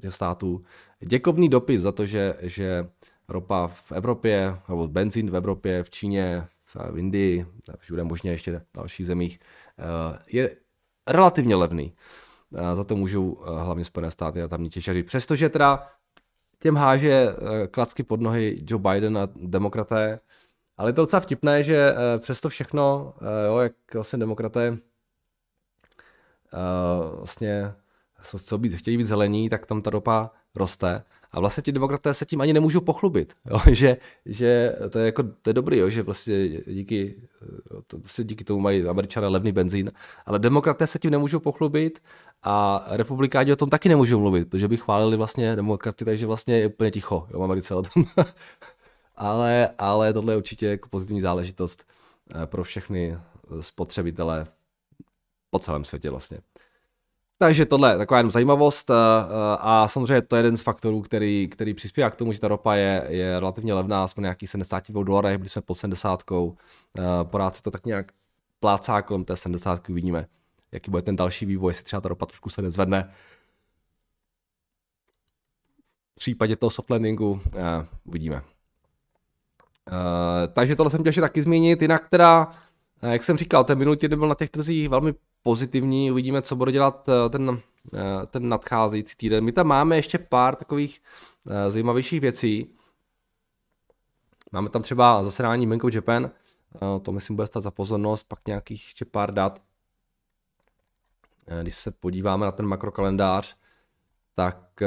těch 0.00 0.14
států 0.14 0.64
děkovný 1.00 1.48
dopis 1.48 1.82
za 1.82 1.92
to, 1.92 2.06
že, 2.06 2.34
že 2.40 2.88
ropa 3.28 3.66
v 3.66 3.92
Evropě, 3.92 4.56
nebo 4.68 4.88
benzín 4.88 5.30
v 5.30 5.36
Evropě, 5.36 5.82
v 5.82 5.90
Číně, 5.90 6.46
v 6.64 6.98
Indii, 6.98 7.46
všude 7.78 8.04
možně 8.04 8.30
ještě 8.30 8.58
v 8.58 8.76
dalších 8.76 9.06
zemích, 9.06 9.38
eh, 9.78 10.18
je 10.32 10.56
relativně 11.08 11.56
levný. 11.56 11.92
Eh, 12.54 12.74
za 12.74 12.84
to 12.84 12.96
můžou 12.96 13.36
hlavně 13.46 13.84
Spojené 13.84 14.10
státy 14.10 14.42
a 14.42 14.48
tamní 14.48 14.70
těžaři. 14.70 15.02
Přestože 15.02 15.48
teda 15.48 15.86
těm 16.58 16.76
háže 16.76 17.28
klacky 17.70 18.02
pod 18.02 18.20
nohy 18.20 18.64
Joe 18.66 18.82
Biden 18.82 19.18
a 19.18 19.28
demokraté, 19.36 20.20
ale 20.76 20.88
je 20.88 20.92
to 20.92 21.02
docela 21.02 21.20
vtipné, 21.20 21.62
že 21.62 21.94
přesto 22.18 22.48
všechno, 22.48 23.14
jo, 23.46 23.58
jak 23.58 23.72
vlastně 23.94 24.18
demokraté 24.18 24.76
vlastně 27.16 27.74
co 28.38 28.58
být, 28.58 28.74
chtějí 28.76 28.96
být 28.96 29.06
zelení, 29.06 29.48
tak 29.48 29.66
tam 29.66 29.82
ta 29.82 29.90
ropa 29.90 30.30
roste. 30.56 31.04
A 31.30 31.40
vlastně 31.40 31.62
ti 31.62 31.72
demokraté 31.72 32.14
se 32.14 32.26
tím 32.26 32.40
ani 32.40 32.52
nemůžou 32.52 32.80
pochlubit, 32.80 33.34
jo? 33.50 33.58
Že, 33.72 33.96
že 34.26 34.76
to 34.90 34.98
je 34.98 35.06
jako, 35.06 35.22
to 35.22 35.50
je 35.50 35.54
dobrý, 35.54 35.78
jo? 35.78 35.90
že 35.90 36.02
vlastně 36.02 36.48
díky, 36.48 37.14
to 37.86 37.98
vlastně 37.98 38.24
díky 38.24 38.44
tomu 38.44 38.60
mají 38.60 38.84
američané 38.84 39.28
levný 39.28 39.52
benzín, 39.52 39.92
ale 40.26 40.38
demokraté 40.38 40.86
se 40.86 40.98
tím 40.98 41.10
nemůžou 41.10 41.40
pochlubit 41.40 42.02
a 42.42 42.84
republikáni 42.90 43.52
o 43.52 43.56
tom 43.56 43.68
taky 43.68 43.88
nemůžou 43.88 44.20
mluvit, 44.20 44.48
protože 44.48 44.68
by 44.68 44.76
chválili 44.76 45.16
vlastně 45.16 45.56
demokraty, 45.56 46.04
takže 46.04 46.26
vlastně 46.26 46.58
je 46.58 46.66
úplně 46.66 46.90
ticho 46.90 47.26
jo, 47.30 47.40
v 47.40 47.44
Americe 47.44 47.74
o 47.74 47.82
tom. 47.82 48.04
ale, 49.16 49.70
ale 49.78 50.12
tohle 50.12 50.32
je 50.32 50.36
určitě 50.36 50.66
jako 50.66 50.88
pozitivní 50.88 51.20
záležitost 51.20 51.84
eh, 52.34 52.46
pro 52.46 52.64
všechny 52.64 53.18
spotřebitele 53.60 54.46
po 55.50 55.58
celém 55.58 55.84
světě 55.84 56.10
vlastně. 56.10 56.38
Takže 57.40 57.66
tohle 57.66 57.92
je 57.92 57.98
taková 57.98 58.18
jenom 58.18 58.30
zajímavost 58.30 58.90
eh, 58.90 58.94
eh, 58.94 59.56
a 59.60 59.88
samozřejmě 59.88 60.22
to 60.22 60.36
je 60.36 60.38
jeden 60.38 60.56
z 60.56 60.62
faktorů, 60.62 61.02
který, 61.02 61.48
který 61.48 61.74
přispívá 61.74 62.10
k 62.10 62.16
tomu, 62.16 62.32
že 62.32 62.40
ta 62.40 62.48
ropa 62.48 62.74
je, 62.74 63.06
je 63.08 63.40
relativně 63.40 63.74
levná, 63.74 64.08
jsme 64.08 64.22
nějakých 64.22 64.50
72 64.50 65.02
dolarech, 65.02 65.38
byli 65.38 65.48
jsme 65.48 65.62
pod 65.62 65.74
70. 65.74 66.22
Eh, 66.32 67.02
porád 67.22 67.56
se 67.56 67.62
to 67.62 67.70
tak 67.70 67.86
nějak 67.86 68.12
plácá 68.60 69.02
kolem 69.02 69.24
té 69.24 69.36
70, 69.36 69.88
vidíme, 69.88 70.26
jaký 70.72 70.90
bude 70.90 71.02
ten 71.02 71.16
další 71.16 71.46
vývoj, 71.46 71.70
jestli 71.70 71.84
třeba 71.84 72.00
ta 72.00 72.08
ropa 72.08 72.26
trošku 72.26 72.50
se 72.50 72.62
nezvedne. 72.62 73.10
V 76.12 76.20
případě 76.20 76.56
toho 76.56 76.70
soft 76.70 76.90
landingu 76.90 77.30
uh, 77.30 77.40
uvidíme. 78.04 78.36
Uh, 78.36 78.42
takže 80.52 80.76
tohle 80.76 80.90
jsem 80.90 81.00
chtěl 81.00 81.12
taky 81.12 81.42
zmínit, 81.42 81.82
jinak 81.82 82.08
teda, 82.08 82.50
jak 83.02 83.24
jsem 83.24 83.38
říkal, 83.38 83.64
ten 83.64 83.78
minulý 83.78 83.96
týden 83.96 84.18
byl 84.18 84.28
na 84.28 84.34
těch 84.34 84.50
trzích 84.50 84.88
velmi 84.88 85.14
pozitivní, 85.42 86.10
uvidíme, 86.10 86.42
co 86.42 86.56
bude 86.56 86.72
dělat 86.72 87.08
uh, 87.08 87.14
ten, 87.30 87.48
uh, 87.48 87.58
ten 88.26 88.48
nadcházející 88.48 89.16
týden. 89.16 89.44
My 89.44 89.52
tam 89.52 89.66
máme 89.66 89.96
ještě 89.96 90.18
pár 90.18 90.54
takových 90.54 91.00
uh, 91.44 91.52
zajímavějších 91.68 92.20
věcí. 92.20 92.74
Máme 94.52 94.68
tam 94.68 94.82
třeba 94.82 95.22
zasedání 95.22 95.66
Bank 95.66 95.82
Japan, 95.94 96.30
to 97.02 97.12
myslím 97.12 97.36
bude 97.36 97.46
stát 97.46 97.60
za 97.60 97.70
pozornost, 97.70 98.22
pak 98.22 98.38
nějakých 98.46 98.84
ještě 98.84 99.04
pár 99.04 99.34
dat. 99.34 99.62
Když 101.62 101.74
se 101.74 101.90
podíváme 101.90 102.46
na 102.46 102.52
ten 102.52 102.66
makrokalendář, 102.66 103.56
tak 104.34 104.82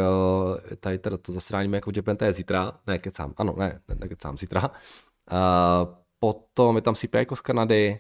tady 0.79 0.97
teda 0.97 1.17
to 1.17 1.31
zasedání 1.31 1.73
jako 1.73 1.91
Japan, 1.95 2.17
to 2.17 2.25
je 2.25 2.33
zítra, 2.33 2.71
ne, 2.87 2.99
kecám, 2.99 3.33
ano, 3.37 3.55
ne, 3.57 3.81
ne, 3.87 3.95
ne 3.95 4.07
kecám, 4.07 4.37
zítra. 4.37 4.71
Potom 6.23 6.75
je 6.75 6.81
tam 6.81 6.95
CPI 6.95 7.17
jako 7.17 7.35
z 7.35 7.41
Kanady, 7.41 7.99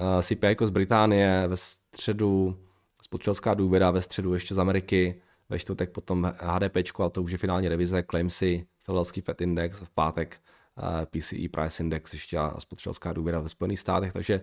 uh, 0.00 0.22
CPI 0.22 0.46
jako 0.46 0.66
z 0.66 0.70
Británie, 0.70 1.44
ve 1.48 1.56
středu 1.56 2.56
spotřebitelská 3.02 3.54
důvěra, 3.54 3.90
ve 3.90 4.02
středu 4.02 4.34
ještě 4.34 4.54
z 4.54 4.58
Ameriky, 4.58 5.22
ve 5.48 5.58
čtvrtek 5.58 5.90
potom 5.90 6.32
HDP, 6.38 6.76
a 7.04 7.08
to 7.08 7.22
už 7.22 7.32
je 7.32 7.38
finální 7.38 7.68
revize, 7.68 8.02
Claimsy, 8.10 8.66
Philadelphia 8.84 9.22
Fed 9.24 9.40
Index, 9.40 9.82
v 9.82 9.90
pátek 9.90 10.40
uh, 10.76 11.20
PCE 11.20 11.48
Price 11.50 11.82
Index 11.82 12.12
ještě 12.12 12.38
a 12.38 12.60
spotřebitelská 12.60 13.12
důvěra 13.12 13.40
ve 13.40 13.48
Spojených 13.48 13.80
státech, 13.80 14.12
takže 14.12 14.40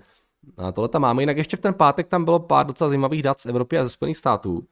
uh, 0.57 0.71
tohle 0.71 0.89
tam 0.89 1.01
máme. 1.01 1.21
Jinak 1.21 1.37
ještě 1.37 1.57
v 1.57 1.59
ten 1.59 1.73
pátek 1.73 2.07
tam 2.07 2.25
bylo 2.25 2.39
pár 2.39 2.67
docela 2.67 2.89
zajímavých 2.89 3.23
dat 3.23 3.39
z 3.39 3.45
Evropy 3.45 3.77
a 3.77 3.83
ze 3.83 3.89
Spojených 3.89 4.17
států. 4.17 4.67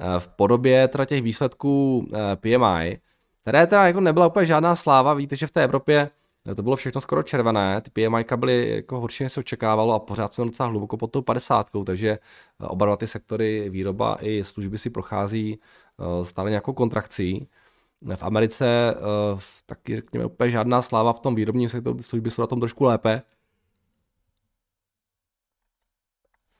Eh, 0.00 0.20
v 0.20 0.28
podobě 0.28 0.88
teda 0.88 1.04
těch 1.04 1.22
výsledků 1.22 2.06
eh, 2.14 2.36
PMI, 2.36 3.00
které 3.40 3.66
teda 3.66 3.86
jako 3.86 4.00
nebyla 4.00 4.26
úplně 4.26 4.46
žádná 4.46 4.76
sláva, 4.76 5.14
víte, 5.14 5.36
že 5.36 5.46
v 5.46 5.50
té 5.50 5.64
Evropě 5.64 6.00
eh, 6.00 6.10
to 6.56 6.62
bylo 6.62 6.76
všechno 6.76 7.00
skoro 7.00 7.22
červené, 7.22 7.80
ty 7.80 7.90
PMI 7.90 8.24
byly 8.36 8.74
jako 8.76 9.00
horší, 9.00 9.24
než 9.24 9.32
se 9.32 9.40
očekávalo 9.40 9.94
a 9.94 9.98
pořád 9.98 10.34
jsme 10.34 10.44
docela 10.44 10.68
hluboko 10.68 10.96
pod 10.96 11.06
tou 11.06 11.22
50, 11.22 11.70
takže 11.86 12.18
oba 12.58 12.86
dva 12.86 12.96
ty 12.96 13.06
sektory, 13.06 13.70
výroba 13.70 14.16
i 14.20 14.44
služby 14.44 14.78
si 14.78 14.90
prochází 14.90 15.60
stále 16.22 16.50
nějakou 16.50 16.72
kontrakcí. 16.72 17.48
V 18.16 18.22
Americe 18.22 18.94
taky 19.66 19.96
řekněme 19.96 20.24
úplně 20.24 20.50
žádná 20.50 20.82
sláva 20.82 21.12
v 21.12 21.20
tom 21.20 21.34
výrobním 21.34 21.68
sektoru, 21.68 21.96
ty 21.96 22.02
služby 22.02 22.30
jsou 22.30 22.42
na 22.42 22.46
tom 22.46 22.60
trošku 22.60 22.84
lépe. 22.84 23.22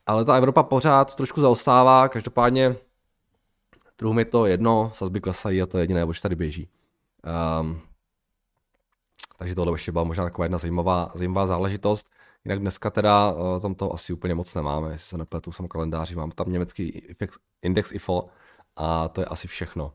Ale 0.07 0.25
ta 0.25 0.37
Evropa 0.37 0.63
pořád 0.63 1.17
trošku 1.17 1.41
zaostává, 1.41 2.09
každopádně 2.09 2.77
Trhům 4.01 4.19
je 4.19 4.25
to 4.25 4.47
jedno, 4.47 4.91
sazby 4.95 5.21
klesají 5.21 5.63
a 5.63 5.67
to 5.67 5.79
je 5.79 5.83
jediné, 5.83 6.05
oč 6.05 6.21
tady 6.21 6.37
běží. 6.37 6.69
Um, 7.61 7.81
takže 9.41 9.55
tohle 9.55 9.75
ještě 9.75 9.93
byla 9.93 10.05
možná 10.05 10.25
taková 10.25 10.45
jedna 10.45 10.59
zajímavá, 10.59 11.11
zajímavá 11.15 11.47
záležitost. 11.47 12.11
Jinak 12.45 12.59
dneska 12.59 12.91
teda 12.91 13.33
uh, 13.33 13.61
tam 13.61 13.75
to 13.75 13.95
asi 13.95 14.13
úplně 14.13 14.35
moc 14.35 14.55
nemáme, 14.55 14.91
jestli 14.91 15.09
se 15.09 15.19
nepletu, 15.19 15.53
jsem 15.53 15.69
kalendáři, 15.69 16.17
mám 16.17 16.31
tam 16.31 16.53
německý 16.53 17.03
index 17.63 17.93
IFO 17.93 18.29
a 18.77 19.09
to 19.09 19.21
je 19.21 19.25
asi 19.25 19.49
všechno. 19.49 19.93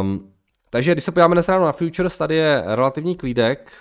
Um, 0.00 0.32
takže 0.70 0.92
když 0.92 1.04
se 1.04 1.12
podíváme 1.12 1.34
dnes 1.34 1.48
ráno 1.48 1.64
na 1.64 1.72
futures, 1.72 2.18
tady 2.18 2.36
je 2.36 2.62
relativní 2.66 3.16
klídek. 3.16 3.72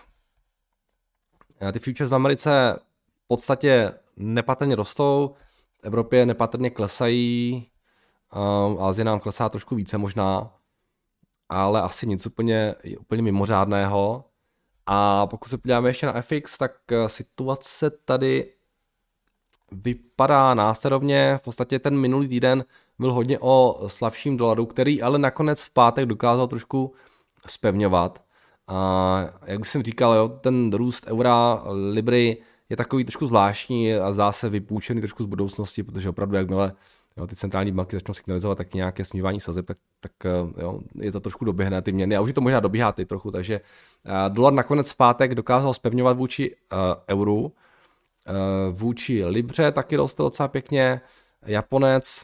Ty 1.72 1.80
futures 1.80 2.12
v 2.12 2.16
Americe 2.16 2.80
v 3.24 3.28
podstatě 3.28 3.92
nepatrně 4.18 4.76
rostou, 4.76 5.36
v 5.82 5.86
Evropě 5.86 6.26
nepatrně 6.26 6.70
klesají, 6.70 7.70
Um, 8.36 8.84
Azie 8.84 9.06
nám 9.06 9.20
klesá 9.20 9.50
trošku 9.50 9.76
více 9.76 9.98
možná, 9.98 10.54
ale 11.50 11.82
asi 11.82 12.08
nic 12.08 12.26
úplně, 12.26 12.76
úplně 13.00 13.22
mimořádného. 13.22 14.26
A 14.86 15.28
pokud 15.28 15.50
se 15.50 15.58
podíváme 15.58 15.90
ještě 15.90 16.06
na 16.06 16.22
FX, 16.22 16.58
tak 16.58 16.72
eh, 16.92 17.10
situace 17.10 17.90
tady 17.90 18.54
vypadá 19.72 20.54
následovně. 20.54 21.38
V 21.38 21.42
podstatě 21.42 21.80
ten 21.80 21.98
minulý 21.98 22.28
týden 22.28 22.66
byl 23.00 23.14
hodně 23.14 23.40
o 23.40 23.84
slabším 23.88 24.38
dolaru, 24.38 24.66
který 24.66 25.02
ale 25.02 25.20
nakonec 25.20 25.64
v 25.64 25.70
pátek 25.70 26.06
dokázal 26.06 26.48
trošku 26.48 26.94
spevňovat. 27.48 28.24
A 28.68 29.26
jak 29.46 29.60
už 29.60 29.70
jsem 29.70 29.84
říkal, 29.84 30.14
jo, 30.14 30.30
ten 30.30 30.74
růst 30.74 31.08
eura, 31.08 31.64
libry 31.92 32.38
je 32.70 32.78
takový 32.78 33.04
trošku 33.04 33.26
zvláštní 33.26 33.96
a 33.96 34.12
zase 34.12 34.50
vypůjčený 34.50 35.02
trošku 35.02 35.24
z 35.24 35.26
budoucnosti, 35.26 35.84
protože 35.84 36.10
opravdu 36.10 36.36
jakmile 36.36 36.74
jo, 37.18 37.28
ty 37.28 37.36
centrální 37.36 37.72
banky 37.72 37.96
začnou 37.96 38.14
signalizovat 38.14 38.58
tak 38.58 38.74
nějaké 38.74 39.06
smívání 39.06 39.40
sazeb, 39.40 39.66
tak, 39.66 39.78
tak 40.00 40.12
eh, 40.26 40.62
jo, 40.62 40.80
je 40.96 41.12
to 41.12 41.20
trošku 41.20 41.46
doběhne 41.46 41.82
ty 41.82 41.92
měny 41.92 42.16
a 42.16 42.22
už 42.22 42.34
to 42.34 42.42
možná 42.42 42.60
dobíhá 42.60 42.92
ty 42.92 43.06
trochu, 43.06 43.32
takže 43.32 43.62
uh, 44.06 44.34
dolar 44.34 44.54
nakonec 44.54 44.92
v 44.92 44.98
pátek 44.98 45.36
dokázal 45.36 45.74
spevňovat 45.74 46.18
vůči 46.18 46.56
uh, 46.56 46.78
euru, 47.10 47.42
uh, 47.42 47.52
vůči 48.72 49.26
libře 49.26 49.72
taky 49.72 49.96
rostl 49.96 50.24
docela 50.24 50.48
pěkně, 50.48 51.02
Japonec, 51.46 52.22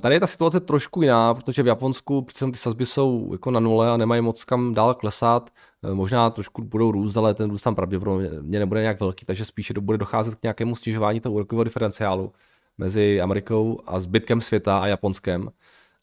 Tady 0.00 0.14
je 0.14 0.20
ta 0.20 0.26
situace 0.26 0.60
trošku 0.60 1.02
jiná, 1.02 1.34
protože 1.34 1.62
v 1.62 1.66
Japonsku 1.66 2.22
přece 2.22 2.46
ty 2.46 2.56
sazby 2.56 2.86
jsou 2.86 3.28
jako 3.32 3.50
na 3.50 3.60
nule 3.60 3.90
a 3.90 3.96
nemají 3.96 4.22
moc 4.22 4.44
kam 4.44 4.74
dál 4.74 4.94
klesat. 4.94 5.50
Možná 5.94 6.30
trošku 6.30 6.64
budou 6.64 6.92
růst, 6.92 7.16
ale 7.16 7.34
ten 7.34 7.50
růst 7.50 7.62
tam 7.62 7.74
pravděpodobně 7.74 8.28
nebude 8.40 8.80
nějak 8.80 9.00
velký, 9.00 9.24
takže 9.24 9.44
spíše 9.44 9.74
bude 9.80 9.98
docházet 9.98 10.34
k 10.34 10.42
nějakému 10.42 10.74
snižování 10.74 11.20
toho 11.20 11.34
úrokového 11.34 11.64
diferenciálu 11.64 12.32
mezi 12.78 13.20
Amerikou 13.20 13.80
a 13.86 14.00
zbytkem 14.00 14.40
světa 14.40 14.78
a 14.78 14.86
Japonskem. 14.86 15.50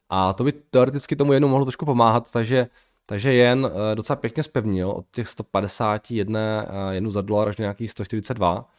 A 0.09 0.33
to 0.33 0.43
by 0.43 0.51
teoreticky 0.51 1.15
tomu 1.15 1.33
jenu 1.33 1.47
mohlo 1.47 1.65
trošku 1.65 1.85
pomáhat, 1.85 2.31
takže, 2.31 2.67
takže 3.05 3.33
jen 3.33 3.69
eh, 3.91 3.95
docela 3.95 4.15
pěkně 4.15 4.43
spevnil 4.43 4.89
od 4.89 5.05
těch 5.11 5.27
151 5.27 6.39
eh, 6.39 6.95
jenů 6.95 7.11
za 7.11 7.21
dolar 7.21 7.49
až 7.49 7.57
nějakých 7.57 7.91
142 7.91 8.69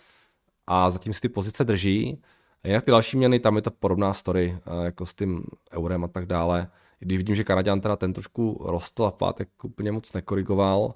a 0.66 0.90
zatím 0.90 1.12
si 1.12 1.20
ty 1.20 1.28
pozice 1.28 1.64
drží. 1.64 2.22
A 2.64 2.68
jinak 2.68 2.84
ty 2.84 2.90
další 2.90 3.16
měny, 3.16 3.40
tam 3.40 3.56
je 3.56 3.62
to 3.62 3.70
podobná 3.70 4.14
story, 4.14 4.58
eh, 4.66 4.84
jako 4.84 5.06
s 5.06 5.14
tím 5.14 5.44
eurem 5.72 6.04
a 6.04 6.08
tak 6.08 6.26
dále. 6.26 6.68
Když 6.98 7.18
vidím, 7.18 7.34
že 7.34 7.44
Kanaděn 7.44 7.80
teda 7.80 7.96
ten 7.96 8.12
trošku 8.12 8.66
rostl 8.66 9.04
a 9.04 9.10
pátek 9.10 9.48
úplně 9.62 9.92
moc 9.92 10.12
nekorigoval, 10.12 10.80
uh, 10.84 10.92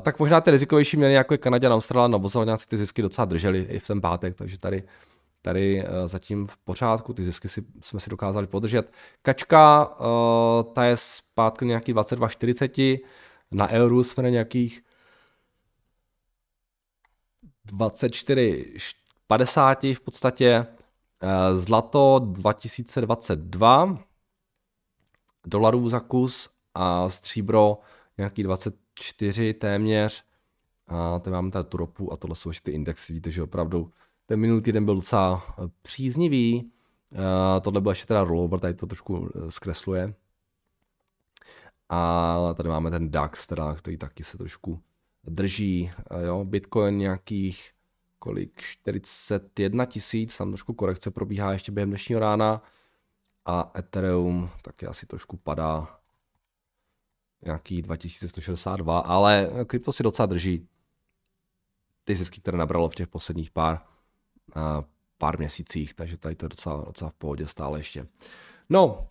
tak 0.00 0.18
možná 0.18 0.40
ty 0.40 0.50
rizikovější 0.50 0.96
měny, 0.96 1.14
jako 1.14 1.34
je 1.34 1.38
Kanaděn, 1.38 1.72
Australán, 1.72 2.10
Novozélandáci 2.10 2.66
ty 2.68 2.76
zisky 2.76 3.02
docela 3.02 3.24
drželi 3.24 3.60
i 3.60 3.78
v 3.78 3.86
ten 3.86 4.00
pátek, 4.00 4.34
takže 4.34 4.58
tady 4.58 4.82
tady 5.48 5.84
eh, 5.84 6.08
zatím 6.08 6.46
v 6.46 6.58
pořádku, 6.58 7.12
ty 7.12 7.22
zisky 7.22 7.48
si, 7.48 7.64
jsme 7.82 8.00
si 8.00 8.10
dokázali 8.10 8.46
podržet. 8.46 8.92
Kačka, 9.22 9.94
uh, 10.00 10.06
ta 10.72 10.84
je 10.84 10.96
zpátky 10.96 11.66
nějaký 11.66 11.94
22,40, 11.94 13.00
na 13.50 13.68
euru 13.68 14.04
jsme 14.04 14.22
na 14.22 14.28
nějakých 14.28 14.82
24,50 17.72 19.94
v 19.94 20.00
podstatě, 20.00 20.66
uh, 21.22 21.30
zlato 21.58 22.20
2022 22.24 23.98
dolarů 25.46 25.88
za 25.88 26.00
kus 26.00 26.50
a 26.74 27.08
stříbro 27.08 27.78
nějaký 28.18 28.42
24 28.42 29.54
téměř. 29.54 30.24
A 30.88 31.18
tady 31.18 31.34
máme 31.34 31.50
tady 31.50 31.68
tu 31.68 31.76
ropu 31.76 32.12
a 32.12 32.16
tohle 32.16 32.36
jsou 32.36 32.50
ještě 32.50 32.70
ty 32.70 32.72
indexy, 32.76 33.12
víte, 33.12 33.30
že 33.30 33.42
opravdu 33.42 33.92
ten 34.28 34.40
minulý 34.40 34.62
týden 34.62 34.84
byl 34.84 34.94
docela 34.94 35.42
eh, 35.48 35.68
příznivý. 35.82 36.72
Uh, 37.10 37.60
tohle 37.60 37.80
byl 37.80 37.90
ještě 37.92 38.06
teda 38.06 38.24
rollover, 38.24 38.60
tady 38.60 38.74
to 38.74 38.86
trošku 38.86 39.30
eh, 39.34 39.50
zkresluje. 39.50 40.14
A 41.88 42.54
tady 42.56 42.68
máme 42.68 42.90
ten 42.90 43.10
DAX, 43.10 43.46
teda, 43.46 43.74
který 43.74 43.96
taky 43.96 44.24
se 44.24 44.38
trošku 44.38 44.82
drží. 45.24 45.92
Uh, 46.10 46.20
jo, 46.20 46.44
Bitcoin 46.44 46.98
nějakých 46.98 47.70
kolik, 48.18 48.60
41 48.62 49.84
tisíc, 49.84 50.38
tam 50.38 50.50
trošku 50.50 50.72
korekce 50.72 51.10
probíhá 51.10 51.52
ještě 51.52 51.72
během 51.72 51.88
dnešního 51.88 52.20
rána. 52.20 52.62
A 53.44 53.72
Ethereum 53.78 54.50
taky 54.62 54.86
asi 54.86 55.06
trošku 55.06 55.36
padá 55.36 55.98
nějaký 57.44 57.82
2162, 57.82 58.98
ale 58.98 59.50
krypto 59.66 59.92
si 59.92 60.02
docela 60.02 60.26
drží 60.26 60.68
ty 62.04 62.16
zisky, 62.16 62.40
které 62.40 62.58
nabralo 62.58 62.88
v 62.88 62.94
těch 62.94 63.08
posledních 63.08 63.50
pár 63.50 63.97
pár 65.18 65.38
měsících, 65.38 65.94
takže 65.94 66.16
tady 66.16 66.34
to 66.34 66.44
je 66.44 66.48
docela, 66.48 66.84
docela 66.86 67.10
v 67.10 67.14
pohodě 67.14 67.46
stále 67.46 67.78
ještě. 67.78 68.06
No, 68.68 69.08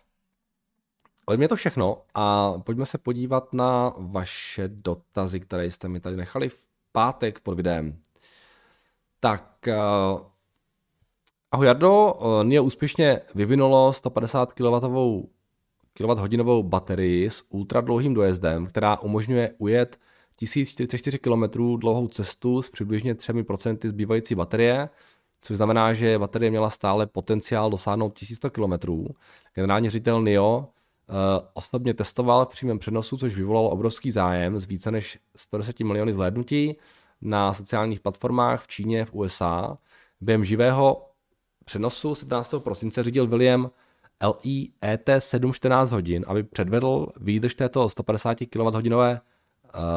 ode 1.26 1.36
mě 1.36 1.48
to 1.48 1.56
všechno 1.56 2.02
a 2.14 2.52
pojďme 2.58 2.86
se 2.86 2.98
podívat 2.98 3.52
na 3.52 3.92
vaše 3.98 4.68
dotazy, 4.68 5.40
které 5.40 5.70
jste 5.70 5.88
mi 5.88 6.00
tady 6.00 6.16
nechali 6.16 6.48
v 6.48 6.58
pátek 6.92 7.40
pod 7.40 7.54
videem. 7.54 7.98
Tak, 9.20 9.68
uh, 9.68 10.20
ahoj 11.52 11.66
Jardo, 11.66 12.14
uh, 12.14 12.44
NIO 12.44 12.64
úspěšně 12.64 13.20
vyvinulo 13.34 13.92
150 13.92 14.52
kWh 14.52 15.28
kWh 15.92 16.62
baterii 16.62 17.30
s 17.30 17.44
ultradlouhým 17.48 18.14
dojezdem, 18.14 18.66
která 18.66 19.00
umožňuje 19.00 19.54
ujet 19.58 19.98
1044 20.36 21.18
km 21.18 21.42
dlouhou 21.76 22.08
cestu 22.08 22.62
s 22.62 22.70
přibližně 22.70 23.14
3% 23.14 23.88
zbývající 23.88 24.34
baterie, 24.34 24.88
což 25.40 25.56
znamená, 25.56 25.94
že 25.94 26.18
baterie 26.18 26.50
měla 26.50 26.70
stále 26.70 27.06
potenciál 27.06 27.70
dosáhnout 27.70 28.18
1100 28.18 28.50
km. 28.50 28.72
Generální 29.54 29.90
ředitel 29.90 30.22
NIO 30.22 30.58
uh, 30.58 30.66
osobně 31.54 31.94
testoval 31.94 32.44
v 32.46 32.48
přímém 32.48 32.78
přenosu, 32.78 33.16
což 33.16 33.34
vyvolalo 33.34 33.70
obrovský 33.70 34.10
zájem 34.10 34.58
z 34.58 34.66
více 34.66 34.90
než 34.90 35.18
110 35.36 35.80
miliony 35.80 36.12
zhlédnutí 36.12 36.76
na 37.20 37.52
sociálních 37.52 38.00
platformách 38.00 38.62
v 38.62 38.68
Číně, 38.68 39.04
v 39.04 39.14
USA. 39.14 39.78
Během 40.20 40.44
živého 40.44 41.10
přenosu 41.64 42.14
17. 42.14 42.54
prosince 42.58 43.02
řídil 43.02 43.26
William 43.26 43.70
LI 44.22 44.68
ET 44.84 45.08
714 45.18 45.92
hodin, 45.92 46.24
aby 46.28 46.42
předvedl 46.42 47.06
výdrž 47.20 47.54
této 47.54 47.88
150 47.88 48.38
kWh 48.50 48.62
uh, 48.62 49.18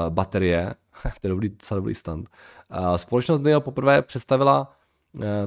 baterie. 0.10 0.74
to 1.22 1.28
je 1.28 1.30
dobrý, 1.30 1.50
docela 1.50 1.76
dobrý 1.76 1.96
stand. 1.96 2.30
Uh, 2.80 2.96
společnost 2.96 3.40
NIO 3.40 3.62
poprvé 3.62 4.02
představila 4.02 4.81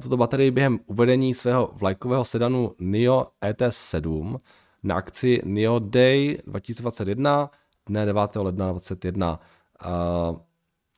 tuto 0.00 0.16
baterii 0.16 0.50
během 0.50 0.80
uvedení 0.87 1.35
svého 1.35 1.71
vlajkového 1.75 2.25
sedanu 2.25 2.75
NIO 2.78 3.26
ET7 3.42 4.38
na 4.83 4.94
akci 4.94 5.40
NIO 5.44 5.78
Day 5.78 6.38
2021 6.47 7.50
dne 7.87 8.06
9. 8.06 8.37
ledna 8.37 8.71
2021. 8.71 9.40
Uh, 9.87 10.37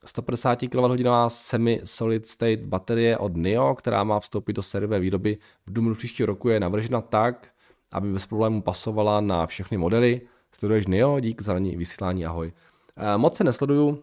150 0.04 0.68
kWh 0.68 1.28
semi-solid 1.28 2.26
state 2.26 2.61
baterie 2.61 3.18
od 3.18 3.37
NIO, 3.37 3.75
která 3.75 4.04
má 4.04 4.20
vstoupit 4.20 4.52
do 4.52 4.62
sériové 4.62 5.00
výroby 5.00 5.38
v 5.66 5.73
dubnu 5.73 5.94
příštího 5.94 6.26
roku, 6.26 6.49
je 6.49 6.61
navržena 6.61 7.00
tak, 7.00 7.49
aby 7.92 8.12
bez 8.12 8.26
problémů 8.26 8.62
pasovala 8.62 9.20
na 9.20 9.46
všechny 9.46 9.78
modely. 9.78 10.20
Sleduješ 10.52 10.87
NIO, 10.87 11.20
dík 11.20 11.42
za 11.42 11.52
ranní 11.52 11.76
vysílání, 11.76 12.26
ahoj. 12.26 12.52
Eh, 12.96 13.18
moc 13.18 13.37
se 13.37 13.44
nesleduju, 13.44 14.02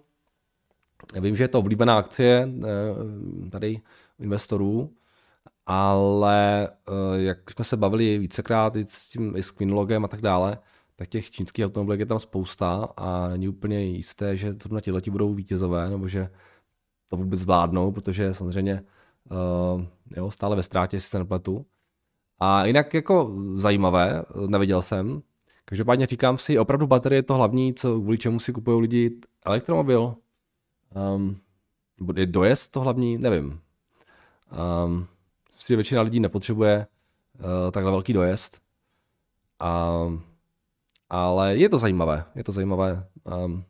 vím, 1.19 1.35
že 1.35 1.43
je 1.43 1.47
to 1.47 1.59
oblíbená 1.59 1.97
akcie 1.97 2.49
eh, 2.49 3.49
tady 3.49 3.81
investorů, 4.23 4.93
ale 5.65 6.67
eh, 6.67 7.21
jak 7.21 7.51
jsme 7.51 7.65
se 7.65 7.77
bavili 7.77 8.17
vícekrát 8.17 8.75
i 8.75 8.85
s 8.87 9.09
tím 9.09 9.35
i 9.35 9.43
s 9.43 9.51
Quinologem 9.51 10.05
a 10.05 10.07
tak 10.07 10.21
dále, 10.21 10.57
tak 10.95 11.07
těch 11.07 11.31
čínských 11.31 11.65
automobilek 11.65 11.99
je 11.99 12.05
tam 12.05 12.19
spousta 12.19 12.87
a 12.97 13.27
není 13.27 13.47
úplně 13.47 13.83
jisté, 13.83 14.37
že 14.37 14.53
zrovna 14.61 14.81
ti 15.01 15.11
budou 15.11 15.33
vítězové, 15.33 15.89
nebo 15.89 16.07
že 16.07 16.29
to 17.09 17.17
vůbec 17.17 17.39
zvládnou, 17.39 17.91
protože 17.91 18.33
samozřejmě 18.33 18.83
uh, 19.31 19.81
jo, 20.17 20.31
stále 20.31 20.55
ve 20.55 20.63
ztrátě, 20.63 20.95
jestli 20.95 21.09
se 21.09 21.19
nepletu. 21.19 21.65
A 22.39 22.65
jinak 22.65 22.93
jako 22.93 23.35
zajímavé, 23.55 24.23
neviděl 24.47 24.81
jsem. 24.81 25.21
Každopádně 25.65 26.05
říkám 26.05 26.37
si, 26.37 26.59
opravdu 26.59 26.87
baterie 26.87 27.17
je 27.17 27.23
to 27.23 27.33
hlavní, 27.33 27.73
co, 27.73 28.01
kvůli 28.01 28.17
čemu 28.17 28.39
si 28.39 28.53
kupují 28.53 28.81
lidi 28.81 29.19
elektromobil. 29.45 30.15
Um, 31.15 31.37
je 32.15 32.25
dojezd 32.25 32.71
to 32.71 32.79
hlavní? 32.79 33.17
Nevím. 33.17 33.59
Um, 34.85 35.07
že 35.67 35.75
většina 35.75 36.01
lidí 36.01 36.19
nepotřebuje 36.19 36.87
uh, 37.39 37.71
takhle 37.71 37.91
velký 37.91 38.13
dojezd. 38.13 38.61
Um, 40.05 40.23
ale 41.09 41.55
je 41.55 41.69
to 41.69 41.77
zajímavé, 41.77 42.25
je 42.35 42.43
to 42.43 42.51
zajímavé. 42.51 43.07
Um, 43.45 43.63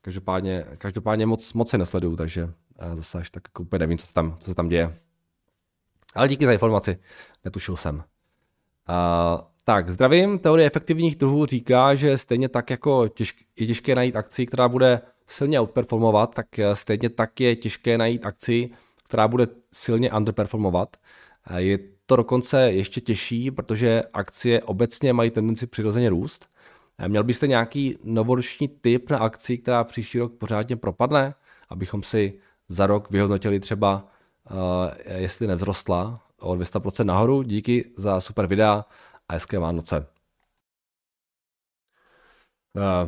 každopádně, 0.00 0.64
každopádně 0.78 1.26
moc, 1.26 1.52
moc 1.52 1.70
se 1.70 1.78
nesleduju, 1.78 2.16
takže 2.16 2.44
uh, 2.44 2.94
zase 2.94 3.18
až 3.18 3.30
tak 3.30 3.42
jako 3.48 3.62
úplně 3.62 3.78
nevím, 3.78 3.98
co 3.98 4.06
se 4.06 4.14
tam, 4.14 4.36
co 4.38 4.46
se 4.46 4.54
tam 4.54 4.68
děje. 4.68 4.98
Ale 6.14 6.28
díky 6.28 6.46
za 6.46 6.52
informaci, 6.52 6.98
netušil 7.44 7.76
jsem. 7.76 7.96
Uh, 7.96 9.40
tak, 9.68 9.90
zdravím. 9.90 10.38
Teorie 10.38 10.66
efektivních 10.66 11.16
trhů 11.16 11.46
říká, 11.46 11.94
že 11.94 12.18
stejně 12.18 12.48
tak 12.48 12.70
jako 12.70 13.08
těžk, 13.08 13.36
je 13.56 13.66
těžké 13.66 13.94
najít 13.94 14.16
akci, 14.16 14.46
která 14.46 14.68
bude 14.68 15.00
silně 15.26 15.60
outperformovat, 15.60 16.34
tak 16.34 16.58
eh, 16.58 16.76
stejně 16.76 17.08
tak 17.08 17.40
je 17.40 17.56
těžké 17.56 17.98
najít 17.98 18.26
akci, 18.26 18.70
která 19.08 19.28
bude 19.28 19.46
silně 19.72 20.12
underperformovat. 20.12 20.96
Je 21.56 21.78
to 22.06 22.16
dokonce 22.16 22.72
ještě 22.72 23.00
těžší, 23.00 23.50
protože 23.50 24.02
akcie 24.12 24.62
obecně 24.62 25.12
mají 25.12 25.30
tendenci 25.30 25.66
přirozeně 25.66 26.08
růst. 26.08 26.48
Měl 27.08 27.24
byste 27.24 27.46
nějaký 27.46 27.98
novoroční 28.04 28.68
typ 28.68 29.10
na 29.10 29.18
akci, 29.18 29.58
která 29.58 29.84
příští 29.84 30.18
rok 30.18 30.32
pořádně 30.32 30.76
propadne, 30.76 31.34
abychom 31.68 32.02
si 32.02 32.38
za 32.68 32.86
rok 32.86 33.10
vyhodnotili 33.10 33.60
třeba, 33.60 34.08
uh, 34.50 34.58
jestli 35.16 35.46
nevzrostla 35.46 36.20
o 36.40 36.54
200% 36.54 37.04
nahoru. 37.04 37.42
Díky 37.42 37.90
za 37.96 38.20
super 38.20 38.46
videa 38.46 38.84
a 39.28 39.32
hezké 39.32 39.58
Vánoce. 39.58 40.06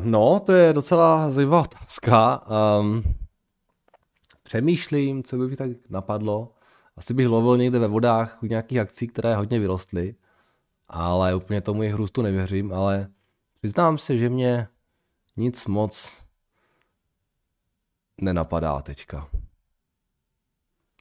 No, 0.03 0.39
to 0.39 0.51
je 0.51 0.73
docela 0.73 1.31
zajímavá 1.31 1.61
otázka. 1.61 2.41
Um, 2.79 3.03
přemýšlím, 4.51 5.23
co 5.23 5.37
by 5.37 5.47
mi 5.47 5.55
tak 5.55 5.69
napadlo. 5.89 6.53
Asi 6.95 7.13
bych 7.13 7.27
lovil 7.27 7.57
někde 7.57 7.79
ve 7.79 7.87
vodách 7.87 8.43
u 8.43 8.45
nějakých 8.45 8.79
akcí, 8.79 9.07
které 9.07 9.35
hodně 9.35 9.59
vyrostly, 9.59 10.15
ale 10.87 11.35
úplně 11.35 11.61
tomu 11.61 11.83
jejich 11.83 11.95
růstu 11.95 12.21
nevěřím, 12.21 12.73
ale 12.73 13.11
přiznám 13.61 13.97
se, 13.97 14.17
že 14.17 14.29
mě 14.29 14.67
nic 15.37 15.65
moc 15.65 16.25
nenapadá 18.21 18.81
teďka. 18.81 19.29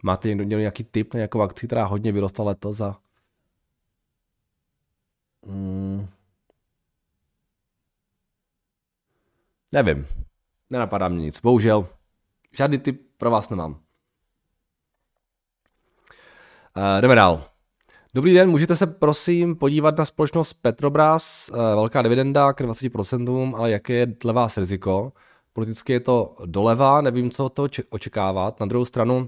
Máte 0.03 0.29
někdo 0.29 0.59
nějaký 0.59 0.85
tip 0.85 1.15
na 1.15 1.19
nějakou 1.19 1.43
akci, 1.43 1.67
která 1.67 1.85
hodně 1.85 2.13
vyrostla 2.13 2.45
letos 2.45 2.81
a 2.81 3.01
mm, 5.47 6.09
nevím. 9.73 10.07
Nenapadá 10.71 11.09
mě 11.09 11.21
nic. 11.21 11.41
Bohužel. 11.41 12.00
Žádný 12.57 12.79
tip 12.79 13.03
pro 13.19 13.31
vás 13.31 13.51
nemám. 13.51 13.81
Uh, 16.77 17.01
jdeme 17.01 17.15
dál. 17.15 17.45
Dobrý 18.15 18.35
den, 18.35 18.51
můžete 18.51 18.77
se 18.77 18.87
prosím 18.87 19.57
podívat 19.57 19.99
na 19.99 20.05
společnost 20.05 20.53
Petrobras, 20.53 21.49
uh, 21.49 21.57
velká 21.57 22.03
dividenda 22.03 22.53
k 22.53 22.61
20%, 22.61 23.57
ale 23.57 23.71
jaké 23.71 23.93
je 23.93 24.07
dle 24.07 24.33
vás 24.33 24.57
riziko? 24.57 25.13
Politicky 25.53 25.93
je 25.93 26.01
to 26.01 26.35
doleva, 26.47 27.01
nevím, 27.01 27.31
co 27.31 27.49
to 27.49 27.67
očekávat. 27.91 28.61
Na 28.61 28.67
druhou 28.67 28.85
stranu, 28.85 29.17
uh, 29.17 29.27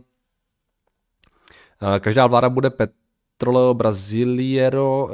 každá 1.98 2.26
vláda 2.26 2.48
bude 2.48 2.70
Petroleo 2.70 3.74
Brasileiro 3.74 5.04
uh, 5.04 5.10